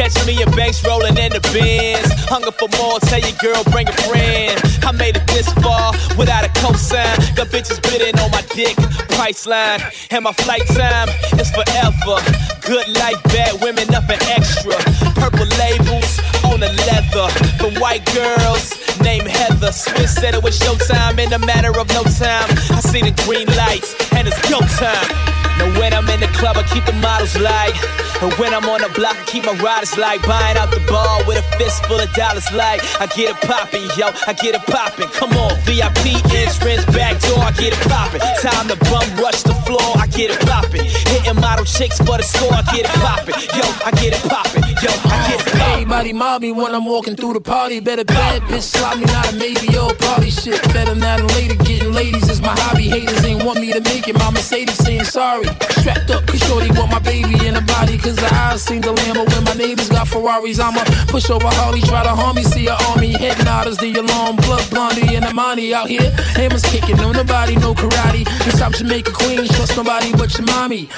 Catch 0.00 0.26
me 0.26 0.40
in 0.40 0.50
banks 0.52 0.82
rolling 0.82 1.18
in 1.18 1.28
the 1.28 1.44
Benz. 1.52 2.08
Hunger 2.24 2.52
for 2.52 2.72
more, 2.80 2.98
tell 3.00 3.20
your 3.20 3.36
girl, 3.36 3.62
bring 3.68 3.86
a 3.86 3.92
friend. 4.08 4.56
I 4.80 4.92
made 4.92 5.20
it 5.20 5.26
this 5.26 5.52
far 5.60 5.92
without 6.16 6.42
a 6.42 6.48
cosign. 6.56 7.12
Got 7.36 7.48
bitches 7.48 7.76
bidding 7.84 8.18
on 8.18 8.30
my 8.30 8.40
dick, 8.56 8.80
Priceline. 9.12 9.84
And 10.10 10.24
my 10.24 10.32
flight 10.32 10.64
time 10.72 11.12
is 11.36 11.52
forever. 11.52 12.16
Good 12.64 12.88
life, 12.96 13.20
bad 13.28 13.60
women, 13.60 13.92
nothing 13.92 14.16
extra. 14.32 14.72
Purple 15.20 15.44
labels 15.60 16.16
on 16.48 16.64
the 16.64 16.72
leather. 16.88 17.28
The 17.60 17.76
white 17.76 18.08
girls 18.16 18.72
named 19.04 19.28
Heather. 19.28 19.70
Smith 19.70 20.08
said 20.08 20.32
it 20.32 20.42
was 20.42 20.58
showtime 20.58 21.20
in 21.20 21.30
a 21.34 21.38
matter 21.44 21.76
of 21.78 21.86
no 21.92 22.04
time. 22.16 22.48
I 22.72 22.80
see 22.80 23.04
the 23.04 23.12
green 23.28 23.48
lights 23.52 23.92
and 24.16 24.26
it's 24.26 24.40
go 24.48 24.60
time. 24.80 25.39
Now 25.60 25.68
when 25.78 25.92
I'm 25.92 26.08
in 26.08 26.20
the 26.20 26.32
club, 26.40 26.56
I 26.56 26.62
keep 26.72 26.86
the 26.86 26.96
models 27.04 27.36
like. 27.38 27.76
And 28.24 28.32
when 28.40 28.52
I'm 28.52 28.64
on 28.64 28.80
the 28.80 28.88
block, 28.96 29.16
I 29.16 29.24
keep 29.24 29.44
my 29.44 29.52
riders 29.60 29.96
like. 29.98 30.24
Buying 30.24 30.56
out 30.56 30.72
the 30.72 30.80
bar 30.88 31.20
with 31.28 31.36
a 31.36 31.44
fist 31.60 31.84
full 31.84 32.00
of 32.00 32.08
dollars 32.14 32.48
like. 32.52 32.80
I 32.96 33.04
get 33.12 33.36
it 33.36 33.40
poppin', 33.44 33.84
yo, 33.92 34.08
I 34.24 34.32
get 34.32 34.56
it 34.56 34.64
poppin'. 34.64 35.08
Come 35.12 35.36
on, 35.36 35.52
VIP 35.68 36.16
entrance, 36.32 36.84
back 36.96 37.20
door, 37.20 37.44
I 37.44 37.52
get 37.52 37.76
it 37.76 37.82
poppin'. 37.92 38.20
Time 38.40 38.72
to 38.72 38.76
bum 38.88 39.04
rush 39.20 39.42
the 39.44 39.52
floor, 39.68 39.84
I 40.00 40.06
get 40.08 40.32
it 40.32 40.40
poppin'. 40.48 40.84
Hitting 41.12 41.36
model 41.36 41.64
chicks 41.64 41.98
for 41.98 42.16
the 42.16 42.24
score, 42.24 42.52
I 42.52 42.64
get 42.72 42.88
it 42.88 42.96
poppin'. 43.04 43.36
Yo, 43.52 43.64
I 43.84 43.92
get 44.00 44.16
it 44.16 44.24
poppin', 44.32 44.64
yo, 44.80 44.88
I 44.88 45.16
get 45.28 45.40
it 45.44 45.52
poppin'. 45.52 45.72
Everybody 45.76 46.12
mob 46.14 46.40
me 46.40 46.52
when 46.52 46.74
I'm 46.74 46.86
walking 46.86 47.16
through 47.16 47.34
the 47.34 47.40
party. 47.40 47.80
Better 47.80 48.04
bad 48.04 48.40
bitch 48.48 48.64
slap 48.64 48.96
me, 48.96 49.04
not 49.12 49.32
a 49.32 49.36
maybe 49.36 49.76
or 49.76 49.92
party 49.92 50.30
shit. 50.30 50.62
Better 50.72 50.94
now 50.94 51.18
than 51.18 51.28
later, 51.36 51.56
getting 51.56 51.92
ladies 51.92 52.30
is 52.30 52.40
my 52.40 52.54
hobby. 52.60 52.88
Haters 52.88 53.24
ain't 53.24 53.44
want 53.44 53.60
me 53.60 53.72
to 53.72 53.80
make 53.80 54.08
it. 54.08 54.16
My 54.16 54.30
Mercedes 54.30 54.76
saying 54.76 55.04
sorry. 55.04 55.49
Strapped 55.80 56.10
up, 56.10 56.26
cause 56.26 56.40
shorty 56.40 56.70
want 56.72 56.90
my 56.90 56.98
baby 56.98 57.34
in 57.46 57.54
the 57.54 57.62
body. 57.62 57.98
Cause 57.98 58.16
the 58.16 58.28
eyes 58.34 58.62
seen 58.62 58.80
the 58.82 58.92
Lambo 58.92 59.26
when 59.28 59.44
my 59.44 59.54
neighbors 59.54 59.88
got 59.88 60.08
Ferraris. 60.08 60.58
I'ma 60.58 60.84
push 61.08 61.30
over 61.30 61.48
Harley, 61.48 61.80
try 61.80 62.02
to 62.02 62.10
harm 62.10 62.36
me. 62.36 62.44
See 62.44 62.66
a 62.66 62.74
army, 62.90 63.12
head 63.12 63.38
nodders, 63.38 63.78
the 63.78 63.92
alarm, 63.98 64.36
blood 64.36 64.68
blondie, 64.70 65.16
and 65.16 65.34
money 65.34 65.74
out 65.74 65.88
here. 65.88 66.10
Hammers 66.36 66.62
kicking, 66.64 66.96
no 66.96 67.12
nobody, 67.12 67.56
no 67.56 67.74
karate. 67.74 68.26
And 68.44 68.52
South 68.58 68.76
Jamaica 68.76 69.12
Queens, 69.12 69.48
trust 69.56 69.76
nobody 69.76 70.12
but 70.12 70.36
your 70.36 70.46
mommy. 70.46 70.88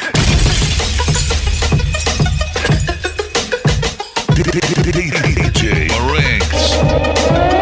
DJ 4.34 5.88
Marinx. 5.88 7.52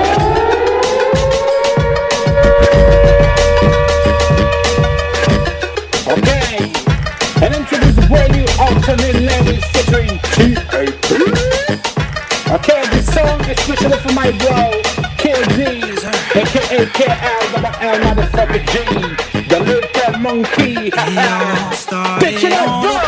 Alternate 8.80 9.20
language 9.20 9.64
featuring 9.72 10.18
T.A.P. 10.32 11.08
Okay, 12.50 12.82
this 12.90 13.12
song 13.12 13.40
is 13.44 13.58
specially 13.60 13.98
for 13.98 14.12
my 14.14 14.30
bro, 14.38 14.80
KG, 15.20 15.82
aka 16.34 16.86
KL, 16.86 17.52
double 17.52 17.74
L, 17.80 17.98
motherfucker 18.00 18.62
G, 18.70 18.74
the 19.48 19.60
little 19.60 20.18
monkey. 20.20 20.90
Bitch 22.20 22.44
it 22.44 22.52
up, 22.52 22.82
bro. 22.82 22.99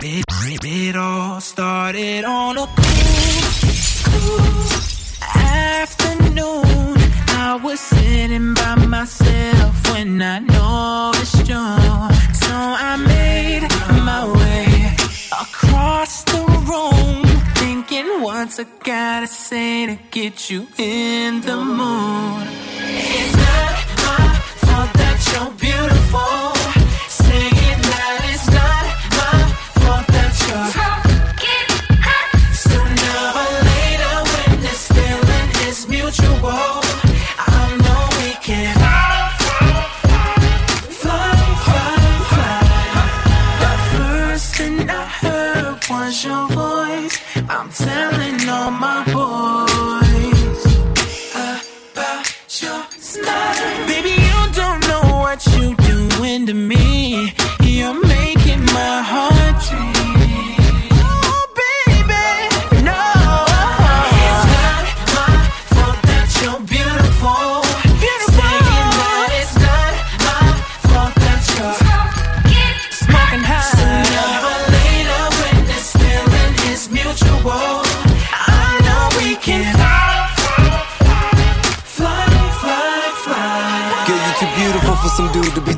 It, 0.00 0.24
it, 0.24 0.64
it, 0.64 0.96
all 0.96 1.38
started 1.42 2.24
on 2.24 2.56
a 2.56 2.66
cool, 2.66 3.52
cool 4.08 4.64
afternoon. 5.36 6.96
I 7.28 7.60
was 7.62 7.78
sitting 7.78 8.54
by 8.54 8.76
myself 8.86 9.92
when 9.92 10.22
I 10.22 10.38
noticed 10.38 11.46
you. 11.46 11.66
So 12.40 12.54
I 12.54 12.96
made 12.96 13.68
my 14.02 14.24
way 14.32 14.96
across 15.30 16.24
the 16.24 16.40
room, 16.70 17.22
thinking 17.56 18.22
what's 18.22 18.58
I 18.60 18.64
gotta 18.82 19.26
say 19.26 19.86
to 19.88 19.98
get 20.10 20.48
you 20.48 20.66
in 20.78 21.42
the 21.42 21.56
mood. 21.56 22.46
It's 22.80 23.36
not 23.36 23.74
my 24.06 24.40
fault 24.64 24.92
that 24.94 25.18
you're 25.34 25.52
beautiful. 25.60 26.41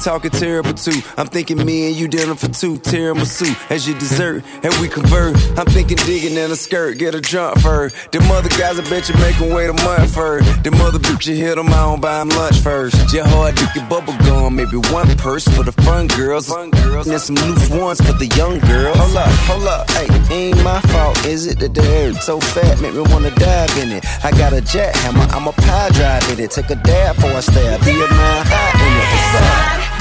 talking 0.05 0.31
terrible 0.31 0.75
too. 0.75 1.01
I'm 1.17 1.27
thinking 1.27 1.65
me 1.65 1.89
and 1.89 1.97
you 1.97 2.09
dealing 2.09 2.37
for 2.37 2.49
two. 2.49 2.77
Tiramisu 2.77 3.49
as 3.71 3.89
your 3.89 3.99
dessert, 3.99 4.45
and 4.63 4.75
we 4.75 4.87
convert. 4.87 5.35
I'm 5.59 5.65
thinking 5.65 5.97
digging 6.05 6.37
in 6.37 6.51
a 6.51 6.57
skirt, 6.57 6.99
get 6.99 7.15
a 7.15 7.23
jump 7.23 7.61
for. 7.61 7.91
Them 8.13 8.31
other 8.31 8.51
guys, 8.51 8.79
I 8.79 8.83
bet 8.91 9.09
you 9.09 9.15
make 9.17 9.39
them 9.39 9.55
wait 9.55 9.71
a 9.71 9.73
month 9.73 10.13
for. 10.13 10.43
Them 10.63 10.75
other 10.83 10.99
bitch, 10.99 11.27
you 11.27 11.37
hit 11.37 11.57
them, 11.57 11.69
I 11.69 11.89
don't 11.89 12.03
buy 12.03 12.19
them 12.19 12.29
lunch 12.29 12.61
first. 12.61 13.15
Your 13.15 13.27
hard 13.27 13.55
dick, 13.55 13.75
your 13.75 13.87
bubble 13.87 14.15
gum, 14.19 14.57
maybe 14.57 14.77
one 14.93 15.09
purse 15.17 15.49
for 15.49 15.63
the 15.65 15.73
fun 15.73 16.07
girls. 16.09 16.49
Fun 16.49 16.71
girls. 16.71 17.07
And 17.09 17.21
some 17.21 17.37
loose 17.37 17.71
ones 17.71 18.01
for 18.03 18.13
the 18.13 18.27
young 18.37 18.59
girls. 18.59 18.99
Hold 18.99 19.17
up, 19.17 19.33
hold 19.49 19.67
up, 19.67 19.91
hey, 19.93 20.09
ain't 20.31 20.63
my 20.63 20.81
fault, 20.93 21.25
is 21.25 21.47
it? 21.47 21.59
That 21.61 21.73
the 21.73 21.81
dirt 21.81 22.17
so 22.23 22.41
fat, 22.41 22.79
make 22.83 22.93
me 22.93 23.01
wanna 23.01 23.31
dive 23.31 23.77
in 23.79 23.91
it. 23.91 24.05
I 24.23 24.33
got 24.33 24.53
a 24.53 24.61
jackhammer, 24.61 25.33
I'm 25.33 25.49
a 25.49 25.53
pie 25.53 25.89
drive 25.91 26.31
in 26.33 26.45
it. 26.45 26.51
Take 26.51 26.69
a 26.69 26.77
dab 26.77 27.17
for 27.17 27.31
a 27.31 27.41
stab, 27.41 27.81
be 27.87 27.93
a 27.93 28.09
man, 28.09 28.47
high 28.47 28.85
in 28.85 28.93
it. 29.01 29.09
What's 29.15 29.91
up? 29.91 29.94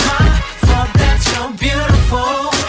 beautiful. 1.63 2.62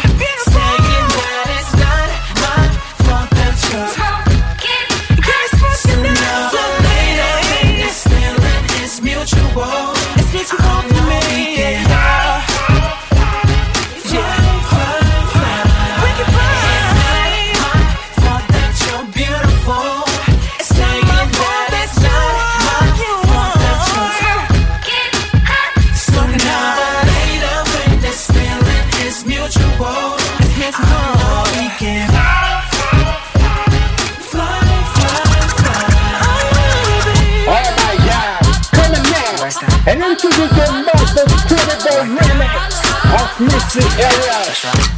Mystery 43.41 43.83
Area. 43.99 44.45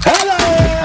Hello. 0.05 0.76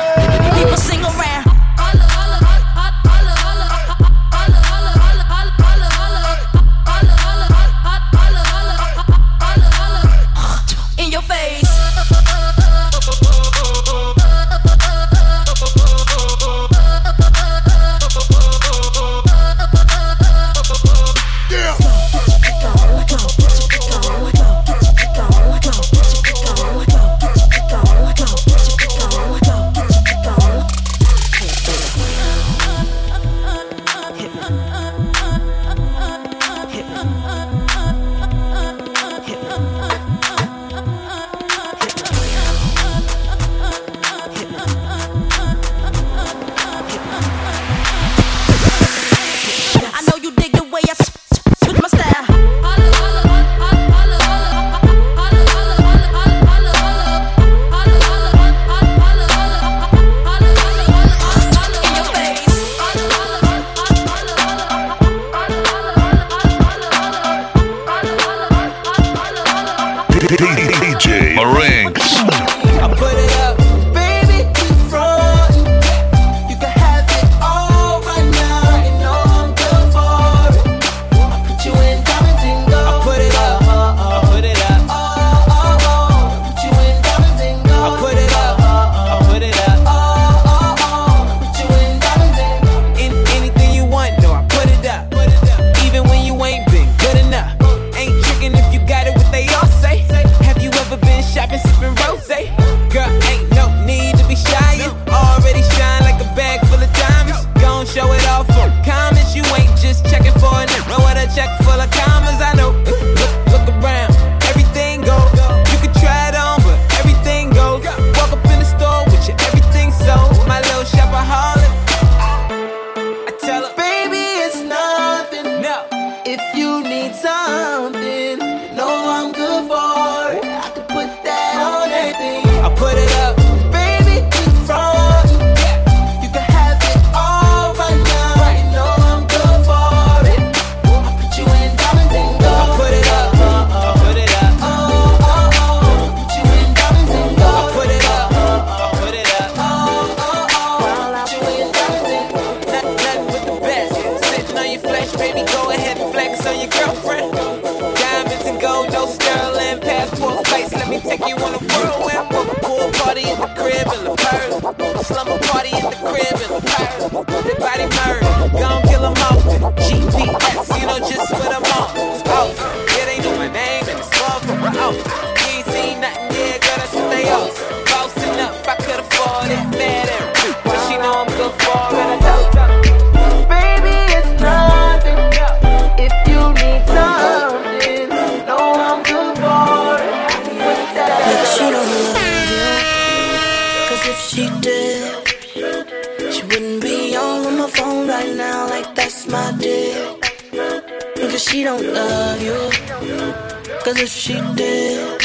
If 204.01 204.09
she 204.09 204.33
did, 204.55 205.21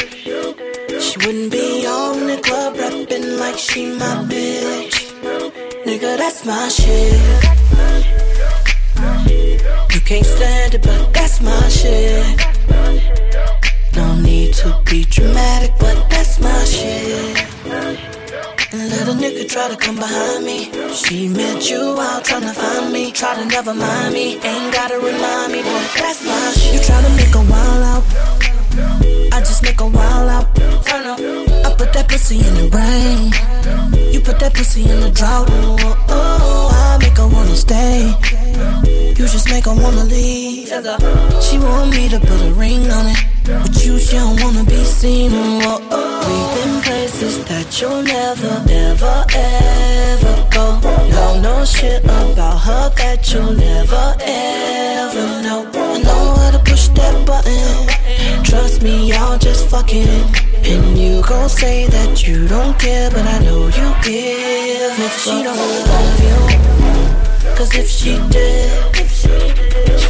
she 1.01 1.17
wouldn't 1.25 1.51
be 1.51 1.87
on 1.87 2.27
the 2.27 2.37
club 2.43 2.77
rapping 2.77 3.37
like 3.39 3.57
she 3.57 3.87
my 3.87 4.23
bitch. 4.29 4.93
Nigga, 5.83 6.15
that's 6.17 6.45
my 6.45 6.67
shit. 6.67 7.17
You 9.93 10.01
can't 10.01 10.25
stand 10.25 10.75
it, 10.75 10.83
but 10.83 11.11
that's 11.11 11.41
my 11.41 11.67
shit. 11.69 12.37
No 13.95 14.15
need 14.21 14.53
to 14.61 14.79
be 14.85 15.05
dramatic, 15.05 15.71
but 15.79 16.07
that's 16.11 16.39
my 16.39 16.63
shit. 16.65 17.35
And 18.73 18.89
let 18.91 19.07
a 19.07 19.13
nigga 19.13 19.49
try 19.49 19.69
to 19.69 19.75
come 19.75 19.95
behind 19.95 20.45
me. 20.45 20.69
She 20.93 21.27
met 21.27 21.67
you 21.67 21.95
out 21.99 22.23
trying 22.25 22.43
to 22.43 22.53
find 22.53 22.93
me. 22.93 23.11
Try 23.11 23.33
to 23.37 23.45
never 23.45 23.73
mind 23.73 24.13
me. 24.13 24.33
Ain't 24.35 24.71
gotta 24.71 24.99
remind 24.99 25.51
me, 25.51 25.63
but 25.63 25.89
that's 25.97 26.23
my 26.23 26.51
shit. 26.51 26.73
You 26.75 26.79
try 26.85 27.01
to 27.01 27.09
make 27.15 27.26
make 29.67 29.81
a 29.81 29.87
wild 29.87 30.29
out. 30.29 30.55
Turn 30.85 31.05
up. 31.05 31.19
I 31.19 31.75
put 31.77 31.91
that 31.93 32.07
pussy 32.07 32.37
in 32.39 32.53
the 32.59 32.67
rain. 32.77 33.31
You 34.13 34.21
put 34.21 34.39
that 34.39 34.53
pussy 34.53 34.83
in 34.83 34.99
the 35.01 35.11
drought. 35.11 35.47
Oh, 35.51 36.05
oh, 36.09 36.69
I 36.71 36.97
make 37.03 37.17
her 37.17 37.27
wanna 37.27 37.55
stay. 37.55 37.99
You 39.17 39.25
just 39.35 39.49
make 39.49 39.65
her 39.65 39.75
wanna 39.75 40.05
leave. 40.05 40.67
She 41.45 41.57
want 41.59 41.91
me 41.91 42.07
to 42.09 42.19
put 42.19 42.39
a 42.49 42.51
ring 42.53 42.89
on 42.97 43.05
it. 43.13 43.21
But 43.43 43.73
you, 43.83 43.99
she 43.99 44.15
don't 44.15 44.41
wanna 44.41 44.63
be 44.63 44.83
seen. 44.83 45.31
Oh, 45.33 45.79
oh. 45.91 46.17
We've 46.27 46.51
been 46.57 46.81
places 46.81 47.43
that 47.45 47.67
you'll 47.81 48.03
never, 48.03 48.63
never, 48.65 49.25
ever. 49.33 50.36
Know 51.47 51.59
no 51.59 51.65
shit 51.65 52.03
about 52.03 52.59
her 52.67 52.89
that 52.97 53.31
you'll 53.31 53.53
never, 53.53 54.05
ever 54.19 55.25
know. 55.43 55.63
I 55.73 56.01
know 56.03 56.35
how 56.35 56.51
to 56.51 56.59
push 56.59 56.89
that 56.89 57.15
button. 57.25 58.43
Trust 58.43 58.83
me, 58.83 59.07
y'all 59.07 59.37
just 59.37 59.69
fucking. 59.69 60.27
And 60.67 60.97
you 60.97 61.21
gon' 61.21 61.47
say 61.47 61.87
that 61.87 62.27
you 62.27 62.49
don't 62.49 62.77
care, 62.77 63.09
but 63.11 63.25
I 63.25 63.39
know 63.45 63.63
you 63.79 63.87
give. 64.03 64.99
If 65.07 65.13
she 65.23 65.41
don't 65.47 65.55
love 65.87 66.19
you, 66.27 66.39
cause 67.55 67.73
if 67.81 67.87
she 67.87 68.19
did, 68.27 68.67
she 69.07 69.31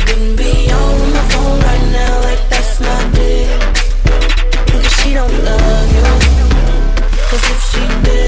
wouldn't 0.10 0.38
be 0.42 0.72
on 0.74 1.14
my 1.14 1.24
phone 1.30 1.60
right 1.70 1.86
now 1.98 2.14
like 2.26 2.42
that's 2.50 2.80
my 2.82 3.00
dick. 3.14 3.62
Cause 4.74 4.90
she 4.98 5.14
don't 5.14 5.38
love 5.46 5.90
you, 5.98 6.08
cause 7.30 7.46
if 7.54 7.60
she 7.70 7.84
did, 8.06 8.27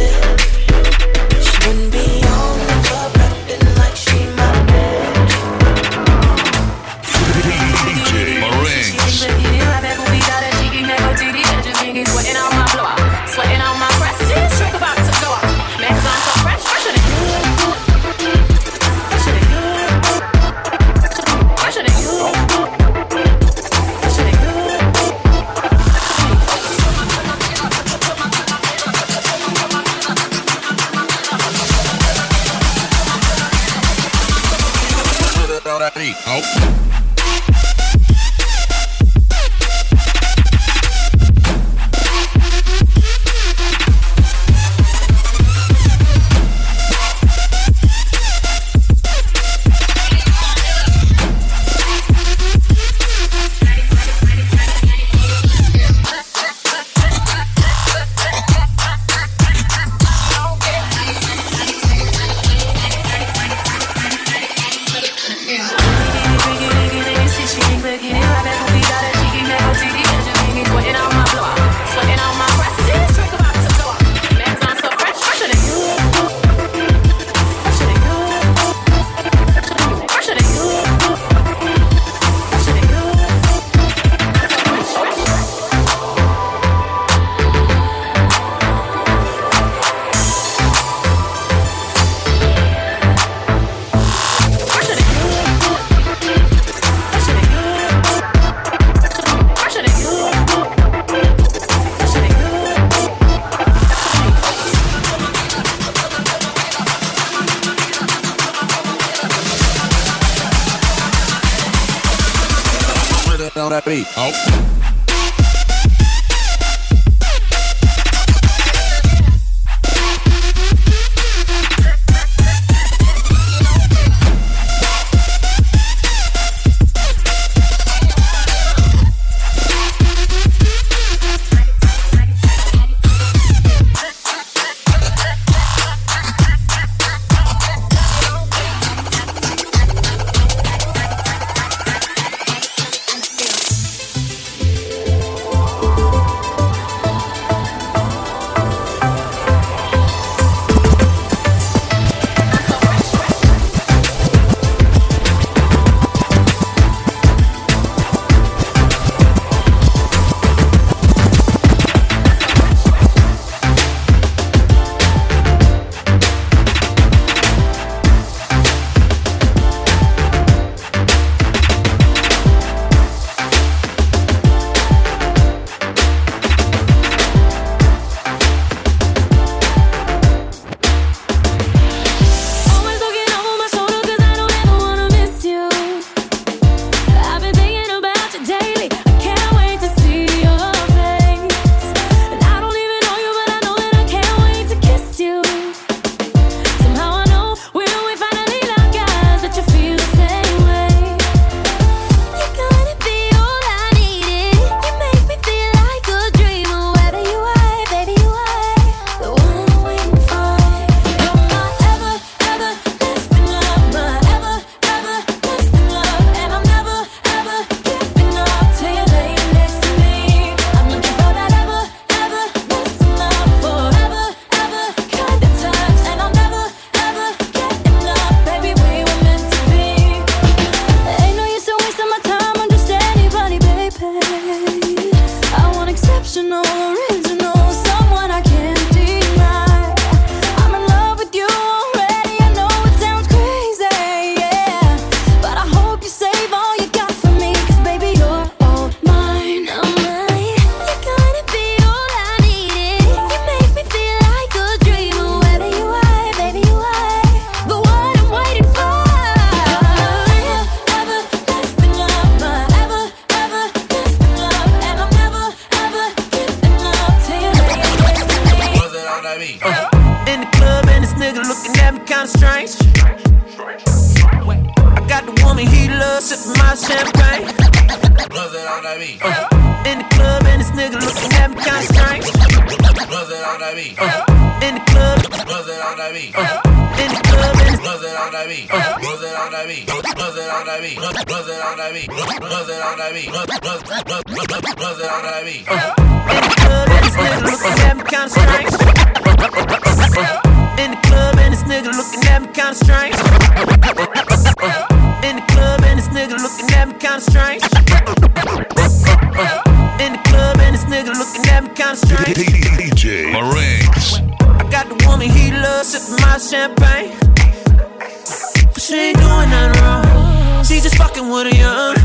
fucking 321.00 321.30
with 321.32 321.48
a 321.48 321.56
young 321.56 321.96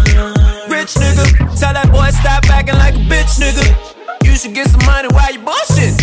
rich 0.70 0.94
nigga. 0.94 1.26
Tell 1.58 1.74
that 1.74 1.90
boy 1.90 2.08
stop 2.14 2.46
acting 2.48 2.78
like 2.78 2.94
a 2.94 3.04
bitch 3.10 3.42
nigga. 3.42 3.66
You 4.24 4.36
should 4.36 4.54
get 4.54 4.68
some 4.68 4.84
money 4.86 5.08
while 5.10 5.32
you 5.34 5.42
bullshit. 5.42 5.94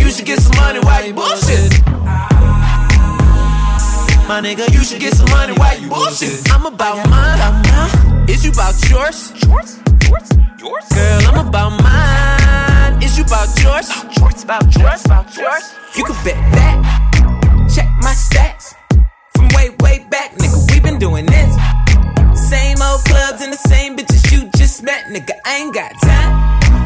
You 0.00 0.10
should 0.10 0.26
get 0.26 0.40
some 0.40 0.56
money 0.56 0.80
while 0.80 1.04
you 1.04 1.12
bullshit. 1.12 1.72
My 4.28 4.40
nigga, 4.40 4.64
you 4.72 4.82
should 4.82 5.00
get 5.00 5.12
some 5.12 5.28
money 5.30 5.52
while 5.60 5.78
you 5.78 5.88
bullshit. 5.88 6.40
I'm 6.50 6.64
about 6.64 7.06
mine. 7.08 8.28
Is 8.28 8.44
you 8.44 8.52
about 8.52 8.74
yours? 8.88 9.32
Yours? 9.44 9.78
Girl, 10.94 11.20
I'm 11.28 11.46
about 11.46 11.72
mine. 11.82 13.02
Is 13.02 13.18
you 13.18 13.24
about 13.24 13.50
yours? 13.62 13.88
About 14.42 14.74
yours, 14.76 15.04
about 15.04 15.36
yours. 15.36 15.74
You 15.96 16.04
can 16.04 16.16
bet 16.24 16.36
that. 16.54 16.76
Check 17.74 17.88
my 18.00 18.12
stats. 18.12 18.71
Doing 21.02 21.26
this. 21.26 21.52
Same 22.48 22.80
old 22.80 23.02
clubs 23.04 23.42
and 23.42 23.52
the 23.52 23.62
same 23.66 23.96
bitches 23.96 24.30
you 24.30 24.48
just 24.56 24.84
met, 24.84 25.06
nigga. 25.06 25.34
I 25.44 25.56
ain't 25.56 25.74
got 25.74 25.90
time. 26.00 26.32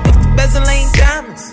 If 0.09 0.15
the 0.23 0.33
bezel 0.35 0.67
ain't 0.67 0.91
diamonds, 0.95 1.51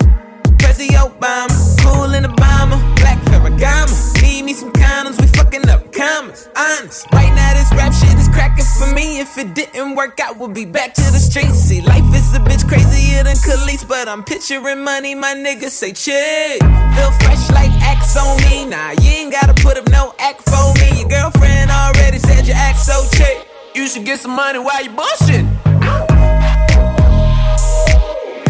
Prezi 0.61 0.87
Obama, 0.95 1.51
cool 1.83 2.13
in 2.13 2.23
Obama, 2.23 2.77
black 3.01 3.19
Ferragamo. 3.25 4.21
Need 4.21 4.45
me 4.45 4.53
some 4.53 4.71
condoms, 4.71 5.19
we 5.19 5.27
up 5.69 5.93
commas. 5.93 6.49
Honest, 6.57 7.05
right 7.13 7.33
now 7.33 7.53
this 7.53 7.71
rap 7.73 7.93
shit 7.93 8.17
is 8.17 8.27
cracking 8.29 8.65
for 8.77 8.91
me. 8.93 9.19
If 9.19 9.37
it 9.37 9.53
didn't 9.53 9.95
work 9.95 10.19
out, 10.19 10.37
we'll 10.37 10.49
be 10.49 10.65
back 10.65 10.93
to 10.95 11.01
the 11.01 11.19
streets. 11.19 11.59
See, 11.59 11.81
life 11.81 12.03
is 12.13 12.33
a 12.33 12.39
bitch 12.39 12.67
crazier 12.67 13.23
than 13.23 13.35
Khaleesi, 13.35 13.87
but 13.87 14.07
I'm 14.07 14.23
picturing 14.23 14.83
money. 14.83 15.13
My 15.15 15.33
niggas 15.35 15.69
say 15.69 15.93
chill, 15.93 16.59
feel 16.95 17.11
fresh 17.21 17.49
like 17.51 17.71
Axe 17.81 18.17
on 18.17 18.37
me. 18.49 18.65
Nah, 18.65 18.91
you 19.01 19.09
ain't 19.09 19.31
gotta 19.31 19.53
put 19.61 19.77
up 19.77 19.87
no 19.89 20.13
act 20.17 20.41
for 20.49 20.73
me. 20.81 21.01
Your 21.01 21.09
girlfriend 21.09 21.69
already 21.69 22.17
said 22.17 22.47
you 22.47 22.53
act 22.53 22.79
so 22.79 23.05
chick. 23.13 23.47
You 23.75 23.87
should 23.87 24.05
get 24.05 24.19
some 24.19 24.35
money 24.35 24.59
while 24.59 24.83
you 24.83 24.91
bullshit. 24.91 25.45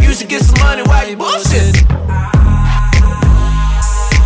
You 0.02 0.14
should 0.14 0.30
get 0.30 0.42
some 0.42 0.60
money 0.64 0.84
while 0.84 1.08
you 1.08 1.18
bullshit. 1.18 2.03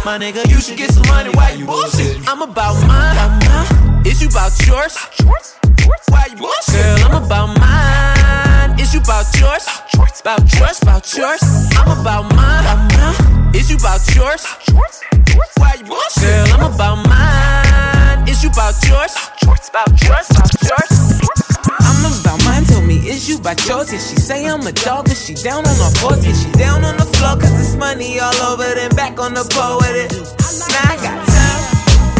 My 0.08 0.18
nigga, 0.18 0.49
you 0.49 0.62
should 0.62 0.78
get 0.78 0.89
some 0.91 1.05
money 1.08 1.30
while 1.32 1.53
you 1.53 1.66
bullshit. 1.66 2.26
I'm 2.30 2.41
about 2.41 2.80
mine. 2.88 4.08
Is 4.08 4.22
you 4.22 4.30
about 4.30 4.55
yours? 4.66 4.95
Why 6.08 6.28
you 6.32 6.38
bullshit? 6.38 6.76
Girl, 6.76 7.12
I'm 7.12 7.26
about 7.26 7.60
mine. 7.60 8.80
Is 8.80 8.93
you 8.93 9.01
about 9.01 9.28
yours? 9.38 9.68
About 10.22 10.53
yours, 10.53 10.82
about 10.82 11.14
yours. 11.14 11.41
I'm 11.76 11.99
about 11.99 12.34
mine. 12.34 13.53
Is 13.53 13.70
you 13.70 13.76
about 13.76 13.99
yours? 14.16 14.45
Why 15.58 15.76
you 15.78 15.84
bullshit? 15.84 16.24
Girl, 16.24 16.55
I'm 16.55 16.74
about 16.74 17.05
mine. 17.05 18.30
Is 18.30 18.41
you 18.41 18.49
about 18.49 18.76
yours? 18.88 19.14
About 19.43 19.91
yours, 20.08 20.30
about 20.32 20.53
yours. 20.64 21.87
You 23.28 23.36
about 23.36 23.60
yours? 23.68 23.92
Yeah, 23.92 24.00
she 24.00 24.16
say 24.16 24.48
I'm 24.48 24.66
a 24.66 24.72
dog, 24.72 25.04
but 25.04 25.18
she 25.18 25.34
down 25.34 25.68
on 25.68 25.76
her 25.76 25.92
fours. 26.00 26.26
Yeah, 26.26 26.32
she 26.32 26.50
down 26.58 26.86
on 26.86 26.96
the 26.96 27.04
floor, 27.04 27.36
cause 27.36 27.52
it's 27.60 27.76
money 27.76 28.22
all 28.22 28.34
over, 28.48 28.64
then 28.64 28.90
back 28.96 29.20
on 29.20 29.34
the 29.34 29.44
pole 29.52 29.80
with 29.84 30.00
it. 30.00 30.16
Now 30.16 30.88
I 30.88 30.96
got 30.96 31.28
time, 31.28 31.60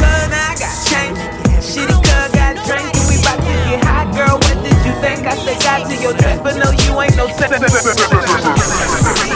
cause 0.03 0.28
now 0.28 0.51
I 0.51 0.60
got 0.60 0.76
change. 0.84 1.16
Shitty 1.64 1.95
cuz 2.03 2.32
got 2.36 2.60
drink, 2.68 2.91
and 2.91 3.08
we 3.08 3.16
bout 3.24 3.39
to 3.39 3.55
get 3.72 3.80
high, 3.88 4.12
girl. 4.12 4.36
What 4.36 4.60
did 4.60 4.76
you 4.84 4.91
think? 4.99 5.24
I 5.24 5.39
said, 5.47 5.55
got 5.64 5.88
to 5.88 5.95
your 5.95 6.12
dress, 6.12 6.43
but 6.43 6.60
no, 6.60 6.76
you 6.76 6.99
ain't 6.99 7.16
no 7.16 7.28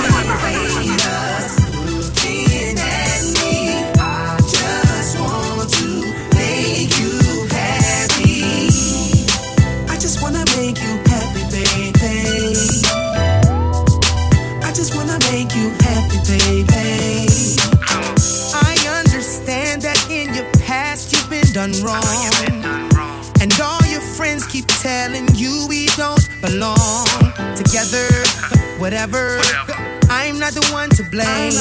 done 21.52 21.74
wrong. 21.84 22.04
And 23.42 23.52
all 23.62 23.84
your 23.86 24.02
friends 24.02 24.46
keep 24.46 24.66
telling 24.68 25.28
you 25.36 25.66
we 25.68 25.88
don't 25.98 26.28
belong 26.42 27.06
together. 27.56 28.08
Whatever. 28.78 29.40
I'm 30.10 30.40
not 30.40 30.54
the 30.54 30.66
one 30.72 30.90
to 30.92 31.04
blame. 31.04 31.52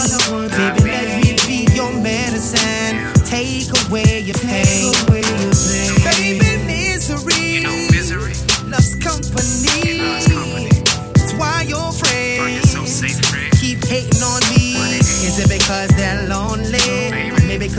Baby, 0.50 0.90
let 0.90 1.24
me 1.24 1.36
be 1.46 1.74
your 1.74 1.92
medicine. 1.92 2.98
Take 3.24 3.70
away 3.86 4.20
your 4.20 4.38
pain. 4.38 4.92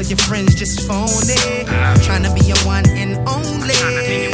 Because 0.01 0.09
your 0.09 0.27
friends 0.27 0.55
just 0.55 0.87
phony? 0.87 1.63
Trying 2.03 2.23
to 2.23 2.33
be 2.33 2.41
your 2.41 2.57
one 2.65 2.89
and 2.89 3.17
only. 3.29 4.30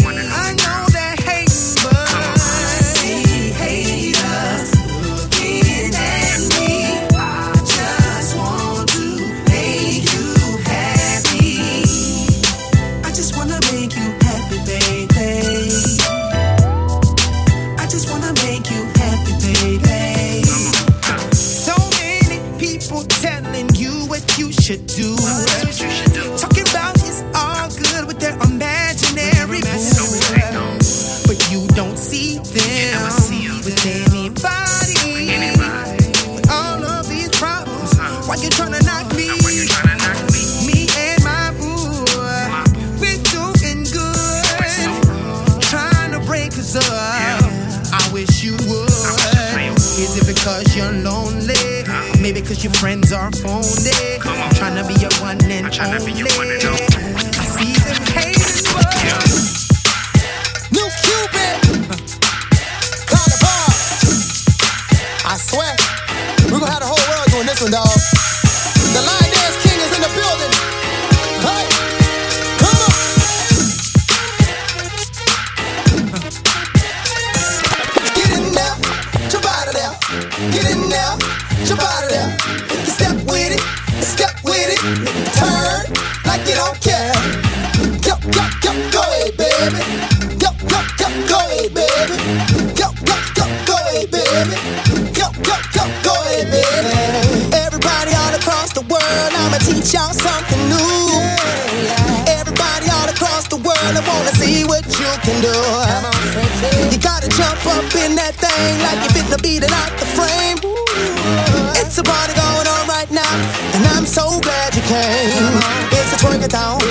And 113.78 113.86
I'm 113.94 114.08
so 114.10 114.26
glad 114.42 114.74
you 114.74 114.82
came. 114.90 115.54
It's 115.94 116.10
a 116.10 116.18
twerk 116.18 116.42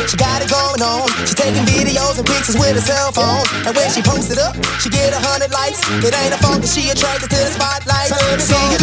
she 0.07 0.17
got 0.17 0.39
it 0.39 0.47
going 0.47 0.79
on. 0.79 1.11
She 1.27 1.35
taking 1.35 1.67
videos 1.67 2.15
and 2.15 2.27
pictures 2.27 2.55
with 2.55 2.79
her 2.79 2.81
cell 2.81 3.11
phone. 3.11 3.43
And 3.67 3.75
when 3.75 3.91
she 3.91 4.03
posts 4.03 4.31
it 4.31 4.39
up, 4.39 4.55
she 4.79 4.89
get 4.89 5.11
a 5.13 5.19
hundred 5.19 5.51
likes. 5.51 5.83
It 6.07 6.15
ain't 6.15 6.31
a 6.31 6.39
phone, 6.39 6.63
she 6.63 6.87
attracted 6.91 7.29
to 7.31 7.37
the 7.43 7.51
spotlight. 7.51 8.07
So 8.07 8.15
let 8.15 8.39
me 8.39 8.45
see 8.47 8.55
you 8.71 8.79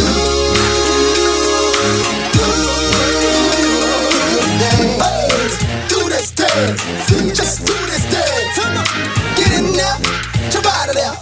Just 7.34 7.65
do 7.65 7.73
this 7.88 8.03
dance. 8.11 8.60
Get 9.40 9.52
in 9.57 9.72
there, 9.80 9.98
your 10.52 10.61
body 10.61 10.91
there. 10.91 11.15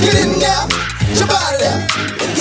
Get 0.00 0.16
in 0.16 0.40
there, 0.40 0.64
your 1.12 1.28
body 1.28 1.58
there. 1.60 2.31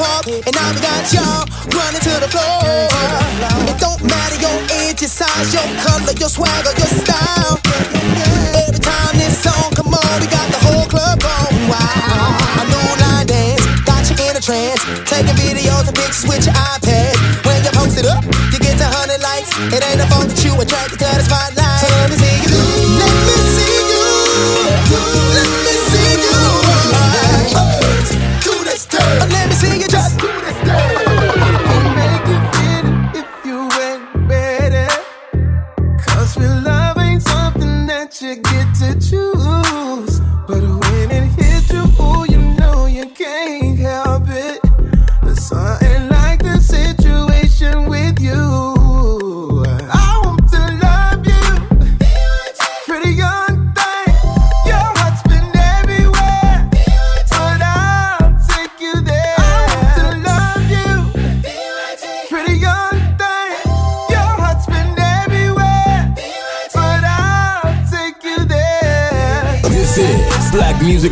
pump, 0.00 0.26
and 0.32 0.54
now 0.56 0.68
we 0.72 0.80
got 0.80 1.04
y'all 1.12 1.44
running 1.76 2.00
to 2.00 2.14
the 2.24 2.28
floor. 2.32 2.88
It 3.68 3.76
don't 3.76 4.00
matter 4.00 4.38
your 4.40 4.56
age, 4.80 5.04
your 5.04 5.12
size, 5.12 5.52
your 5.52 5.68
color, 5.84 6.16
your 6.16 6.32
swagger, 6.32 6.72
your 6.80 6.92
style. 7.04 7.60
Every 8.56 8.80
time 8.80 9.14
this 9.20 9.36
song 9.44 9.68
come 9.76 9.92
on, 9.92 10.14
we 10.24 10.26
got 10.32 10.48
the 10.48 10.60
whole 10.64 10.88
club 10.88 11.20
going 11.20 11.68
wild. 11.68 12.32
A 12.60 12.64
new 12.72 12.88
line 13.04 13.28
dance, 13.28 13.64
got 13.84 14.02
you 14.08 14.16
in 14.24 14.34
a 14.40 14.42
trance. 14.42 14.80
Taking 15.04 15.36
videos 15.36 15.84
and 15.84 15.96
pictures 15.96 16.24
with 16.24 16.42
your 16.48 16.56
iPad. 16.56 17.12
When 17.44 17.60
you 17.60 17.72
post 17.76 18.00
it 18.00 18.06
up, 18.08 18.24
you 18.24 18.58
get 18.58 18.80
to 18.80 18.88
hundred 18.88 19.20
likes. 19.20 19.52
It 19.68 19.84
ain't 19.84 20.00
a 20.00 20.08
phone 20.08 20.26
that 20.28 20.40
you 20.40 20.56
attracted 20.56 20.98
to 20.98 21.08
the 21.20 21.24
spotlight. 21.28 21.69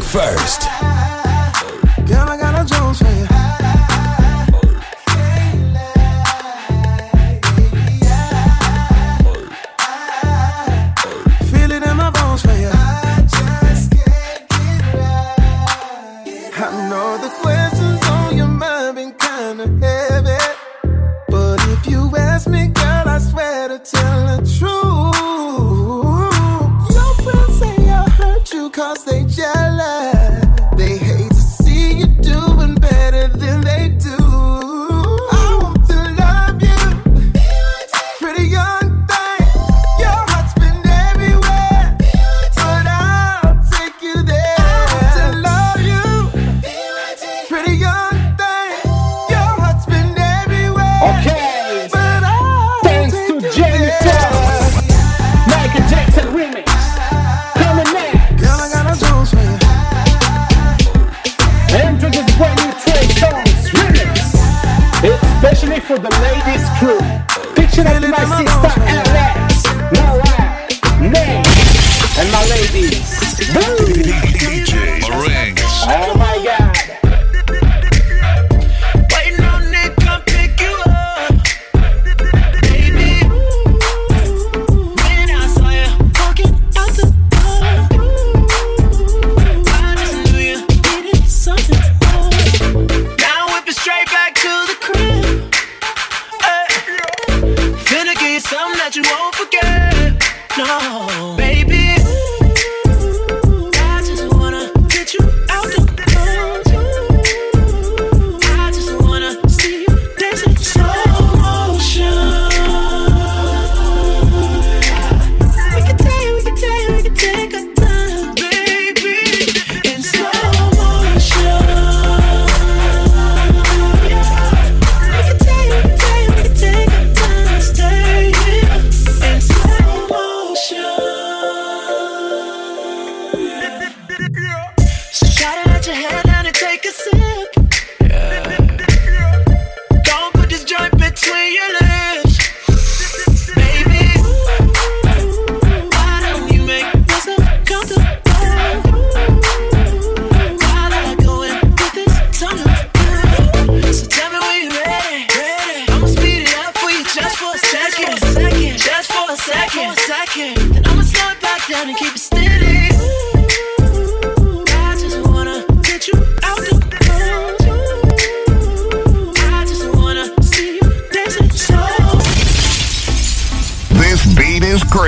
first. 0.08 0.87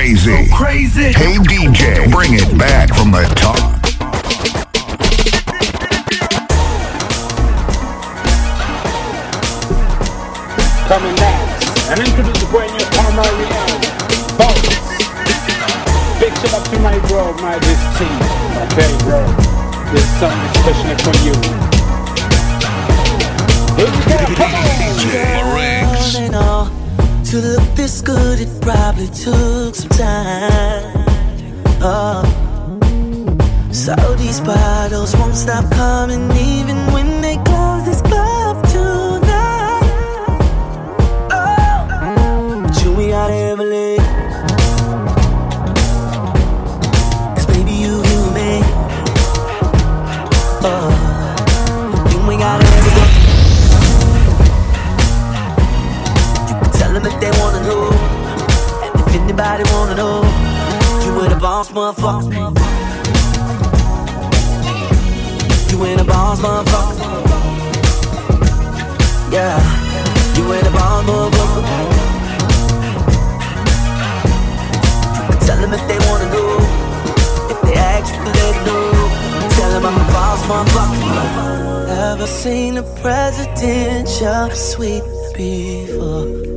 Is 0.00 0.24
crazy. 0.24 0.48
crazy. 0.52 1.12
Hey 1.12 1.36
DJ, 1.36 2.10
bring 2.10 2.32
it 2.34 2.58
back 2.58 2.88
from 2.94 3.10
the 3.10 3.22
top. 3.36 3.58
Coming 10.88 11.14
next, 11.16 11.88
and 11.90 12.00
introduce 12.00 12.38
the 12.40 12.48
brand 12.50 12.72
new 12.72 12.86
Palmer 12.96 13.28
Reality. 13.36 13.88
Bones. 14.40 14.80
Big 16.18 16.32
shout 16.38 16.54
out 16.54 16.64
to 16.66 16.78
my 16.80 16.98
bro, 17.08 17.32
my 17.42 17.58
this 17.58 17.82
team. 17.98 18.16
Okay, 18.64 18.90
bro. 19.04 19.20
This 19.92 20.06
song 20.18 20.32
is 20.32 20.50
especially 20.56 20.96
for 21.04 21.14
you. 21.24 21.34
Here 23.76 23.90
we 23.90 24.00
go, 24.08 24.18
come 24.36 24.54
on. 26.34 26.79
To 27.30 27.36
look 27.36 27.76
this 27.76 28.02
good, 28.02 28.40
it 28.40 28.60
probably 28.60 29.06
took 29.06 29.76
some 29.76 29.88
time. 29.90 31.04
Oh, 31.80 32.24
so 33.70 33.94
these 34.16 34.40
bottles 34.40 35.14
won't 35.14 35.36
stop 35.36 35.70
coming 35.70 36.28
even 36.32 36.76
when 36.92 37.19
motherfucker. 61.72 62.32
You 65.70 65.84
ain't 65.84 66.00
a 66.00 66.04
boss, 66.04 66.40
motherfucker. 66.40 66.96
Yeah, 69.32 69.58
you 70.36 70.52
ain't 70.52 70.66
a 70.66 70.70
boss, 70.70 71.04
motherfucker. 71.04 71.64
Tell 75.46 75.58
them 75.60 75.72
if 75.72 75.86
they 75.86 75.98
wanna 76.08 76.28
know. 76.34 76.58
If 77.52 77.60
they 77.62 77.74
ask, 77.74 78.14
you 78.14 78.24
let 78.24 78.56
know. 78.66 78.90
Tell 79.56 79.70
them 79.70 79.86
I'm 79.86 79.96
a 80.00 80.04
boss, 80.12 80.40
motherfucker. 80.46 81.88
Ever 82.12 82.26
seen 82.26 82.78
a 82.78 82.82
presidential 83.00 84.50
suite 84.50 85.04
before? 85.36 86.49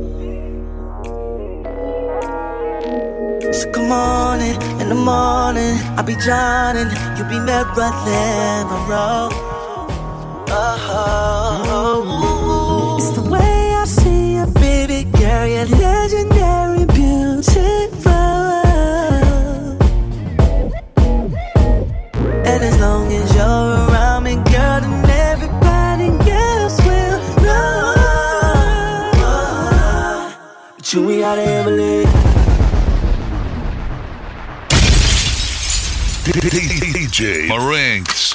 I'll 5.96 6.02
be 6.04 6.16
drowning, 6.16 6.90
you'll 7.16 7.28
be 7.28 7.38
Marilyn 7.38 8.66
Monroe. 8.68 9.30
Oh, 11.66 12.96
it's 12.98 13.10
the 13.16 13.22
way 13.30 13.74
I 13.74 13.84
see 13.86 14.34
you, 14.36 14.46
baby 14.54 15.04
girl, 15.18 15.46
you're 15.46 15.66
legendary, 15.66 16.84
beautiful. 16.86 18.12
And 22.50 22.60
as 22.62 22.76
long 22.80 23.12
as 23.12 23.34
you're 23.34 23.88
around 23.88 24.24
me, 24.24 24.34
girl, 24.34 24.80
then 24.80 25.10
everybody 25.30 26.08
else 26.30 26.78
will 26.86 27.18
know. 27.42 27.94
But 30.76 30.86
you 30.92 31.10
ain't 31.10 31.20
gotta 31.20 31.42
ever 31.42 31.70
leave. 31.70 32.03
DJ 36.34 37.46
Marinx. 37.46 38.33